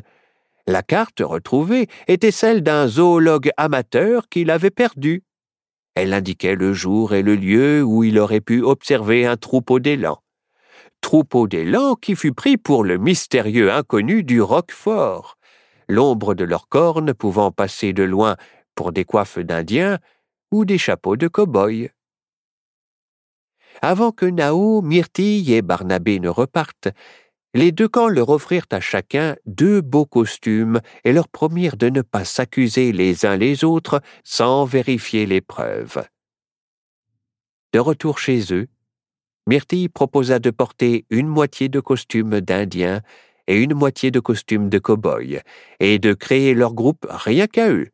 La 0.66 0.82
carte 0.82 1.20
retrouvée 1.20 1.86
était 2.08 2.30
celle 2.30 2.62
d'un 2.62 2.86
zoologue 2.86 3.50
amateur 3.56 4.28
qui 4.28 4.44
l'avait 4.44 4.70
perdue. 4.70 5.22
Elle 5.94 6.12
indiquait 6.12 6.54
le 6.54 6.74
jour 6.74 7.14
et 7.14 7.22
le 7.22 7.34
lieu 7.34 7.82
où 7.82 8.04
il 8.04 8.18
aurait 8.18 8.42
pu 8.42 8.62
observer 8.62 9.26
un 9.26 9.36
troupeau 9.36 9.78
d'élans. 9.78 10.22
Troupeau 11.00 11.46
d'élans 11.46 11.94
qui 11.94 12.14
fut 12.16 12.32
pris 12.34 12.56
pour 12.58 12.84
le 12.84 12.98
mystérieux 12.98 13.72
inconnu 13.72 14.22
du 14.22 14.42
Roquefort, 14.42 15.38
l'ombre 15.88 16.34
de 16.34 16.44
leurs 16.44 16.68
cornes 16.68 17.14
pouvant 17.14 17.52
passer 17.52 17.92
de 17.92 18.02
loin 18.02 18.36
pour 18.74 18.92
des 18.92 19.04
coiffes 19.04 19.38
d'Indiens 19.38 19.98
ou 20.50 20.64
des 20.64 20.78
chapeaux 20.78 21.16
de 21.16 21.28
cow-boys. 21.28 21.88
Avant 23.82 24.12
que 24.12 24.26
Nao, 24.26 24.82
Myrtille 24.82 25.52
et 25.52 25.62
Barnabé 25.62 26.18
ne 26.20 26.28
repartent, 26.28 26.88
les 27.54 27.72
deux 27.72 27.88
camps 27.88 28.08
leur 28.08 28.28
offrirent 28.28 28.66
à 28.70 28.80
chacun 28.80 29.36
deux 29.46 29.80
beaux 29.80 30.04
costumes 30.04 30.80
et 31.04 31.12
leur 31.12 31.28
promirent 31.28 31.76
de 31.76 31.88
ne 31.88 32.02
pas 32.02 32.24
s'accuser 32.24 32.92
les 32.92 33.24
uns 33.24 33.36
les 33.36 33.64
autres 33.64 34.02
sans 34.24 34.64
vérifier 34.64 35.24
les 35.24 35.40
preuves. 35.40 36.06
De 37.72 37.78
retour 37.78 38.18
chez 38.18 38.52
eux, 38.52 38.68
Myrtille 39.46 39.88
proposa 39.88 40.38
de 40.38 40.50
porter 40.50 41.06
une 41.08 41.28
moitié 41.28 41.68
de 41.68 41.80
costume 41.80 42.40
d'Indien 42.40 43.00
et 43.46 43.62
une 43.62 43.74
moitié 43.74 44.10
de 44.10 44.20
costume 44.20 44.68
de 44.68 44.78
cow-boy, 44.78 45.40
et 45.78 45.98
de 45.98 46.14
créer 46.14 46.52
leur 46.52 46.74
groupe 46.74 47.06
rien 47.08 47.46
qu'à 47.46 47.70
eux. 47.70 47.88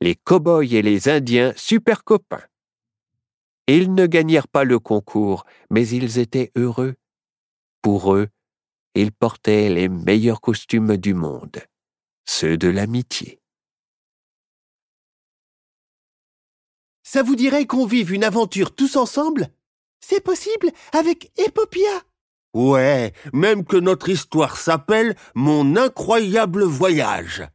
Les 0.00 0.14
cow-boys 0.14 0.72
et 0.72 0.82
les 0.82 1.08
Indiens 1.08 1.52
super 1.56 2.04
copains. 2.04 2.44
Ils 3.68 3.94
ne 3.94 4.06
gagnèrent 4.06 4.48
pas 4.48 4.64
le 4.64 4.78
concours, 4.78 5.44
mais 5.70 5.86
ils 5.86 6.18
étaient 6.18 6.50
heureux. 6.56 6.94
Pour 7.82 8.14
eux, 8.14 8.28
ils 8.94 9.12
portaient 9.12 9.68
les 9.68 9.90
meilleurs 9.90 10.40
costumes 10.40 10.96
du 10.96 11.12
monde, 11.12 11.60
ceux 12.24 12.56
de 12.56 12.68
l'amitié. 12.68 13.42
Ça 17.02 17.22
vous 17.22 17.36
dirait 17.36 17.66
qu'on 17.66 17.84
vive 17.84 18.12
une 18.12 18.24
aventure 18.24 18.74
tous 18.74 18.96
ensemble? 18.96 19.48
C'est 20.00 20.22
possible 20.24 20.70
avec 20.92 21.30
Epopia? 21.38 22.02
Ouais, 22.54 23.12
même 23.34 23.66
que 23.66 23.76
notre 23.76 24.08
histoire 24.08 24.56
s'appelle 24.56 25.14
Mon 25.34 25.76
incroyable 25.76 26.64
voyage. 26.64 27.46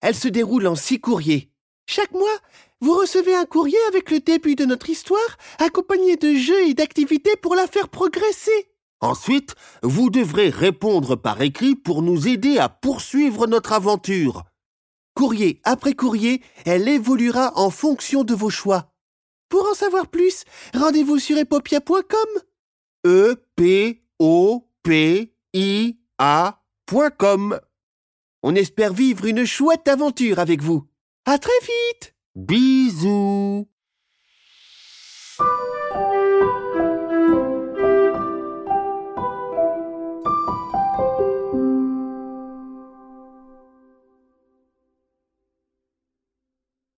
Elle 0.00 0.16
se 0.16 0.28
déroule 0.28 0.66
en 0.66 0.74
six 0.74 1.00
courriers. 1.00 1.48
Chaque 1.86 2.12
mois, 2.12 2.38
vous 2.84 2.98
recevez 2.98 3.34
un 3.34 3.46
courrier 3.46 3.78
avec 3.88 4.10
le 4.10 4.20
début 4.20 4.56
de 4.56 4.66
notre 4.66 4.90
histoire, 4.90 5.38
accompagné 5.58 6.16
de 6.16 6.34
jeux 6.34 6.68
et 6.68 6.74
d'activités 6.74 7.34
pour 7.36 7.54
la 7.54 7.66
faire 7.66 7.88
progresser. 7.88 8.68
Ensuite, 9.00 9.54
vous 9.82 10.10
devrez 10.10 10.50
répondre 10.50 11.16
par 11.16 11.40
écrit 11.40 11.76
pour 11.76 12.02
nous 12.02 12.28
aider 12.28 12.58
à 12.58 12.68
poursuivre 12.68 13.46
notre 13.46 13.72
aventure. 13.72 14.44
Courrier 15.14 15.62
après 15.64 15.94
courrier, 15.94 16.42
elle 16.66 16.86
évoluera 16.86 17.58
en 17.58 17.70
fonction 17.70 18.22
de 18.22 18.34
vos 18.34 18.50
choix. 18.50 18.92
Pour 19.48 19.66
en 19.66 19.74
savoir 19.74 20.08
plus, 20.08 20.44
rendez-vous 20.74 21.18
sur 21.18 21.38
epopia.com. 21.38 22.42
E 23.06 23.34
P 23.56 24.04
O 24.18 24.68
P 24.82 25.34
I 25.54 25.96
A.com. 26.18 27.58
On 28.42 28.54
espère 28.54 28.92
vivre 28.92 29.24
une 29.24 29.46
chouette 29.46 29.88
aventure 29.88 30.38
avec 30.38 30.60
vous. 30.60 30.86
À 31.24 31.38
très 31.38 31.60
vite. 31.62 32.13
Bisous. 32.36 33.68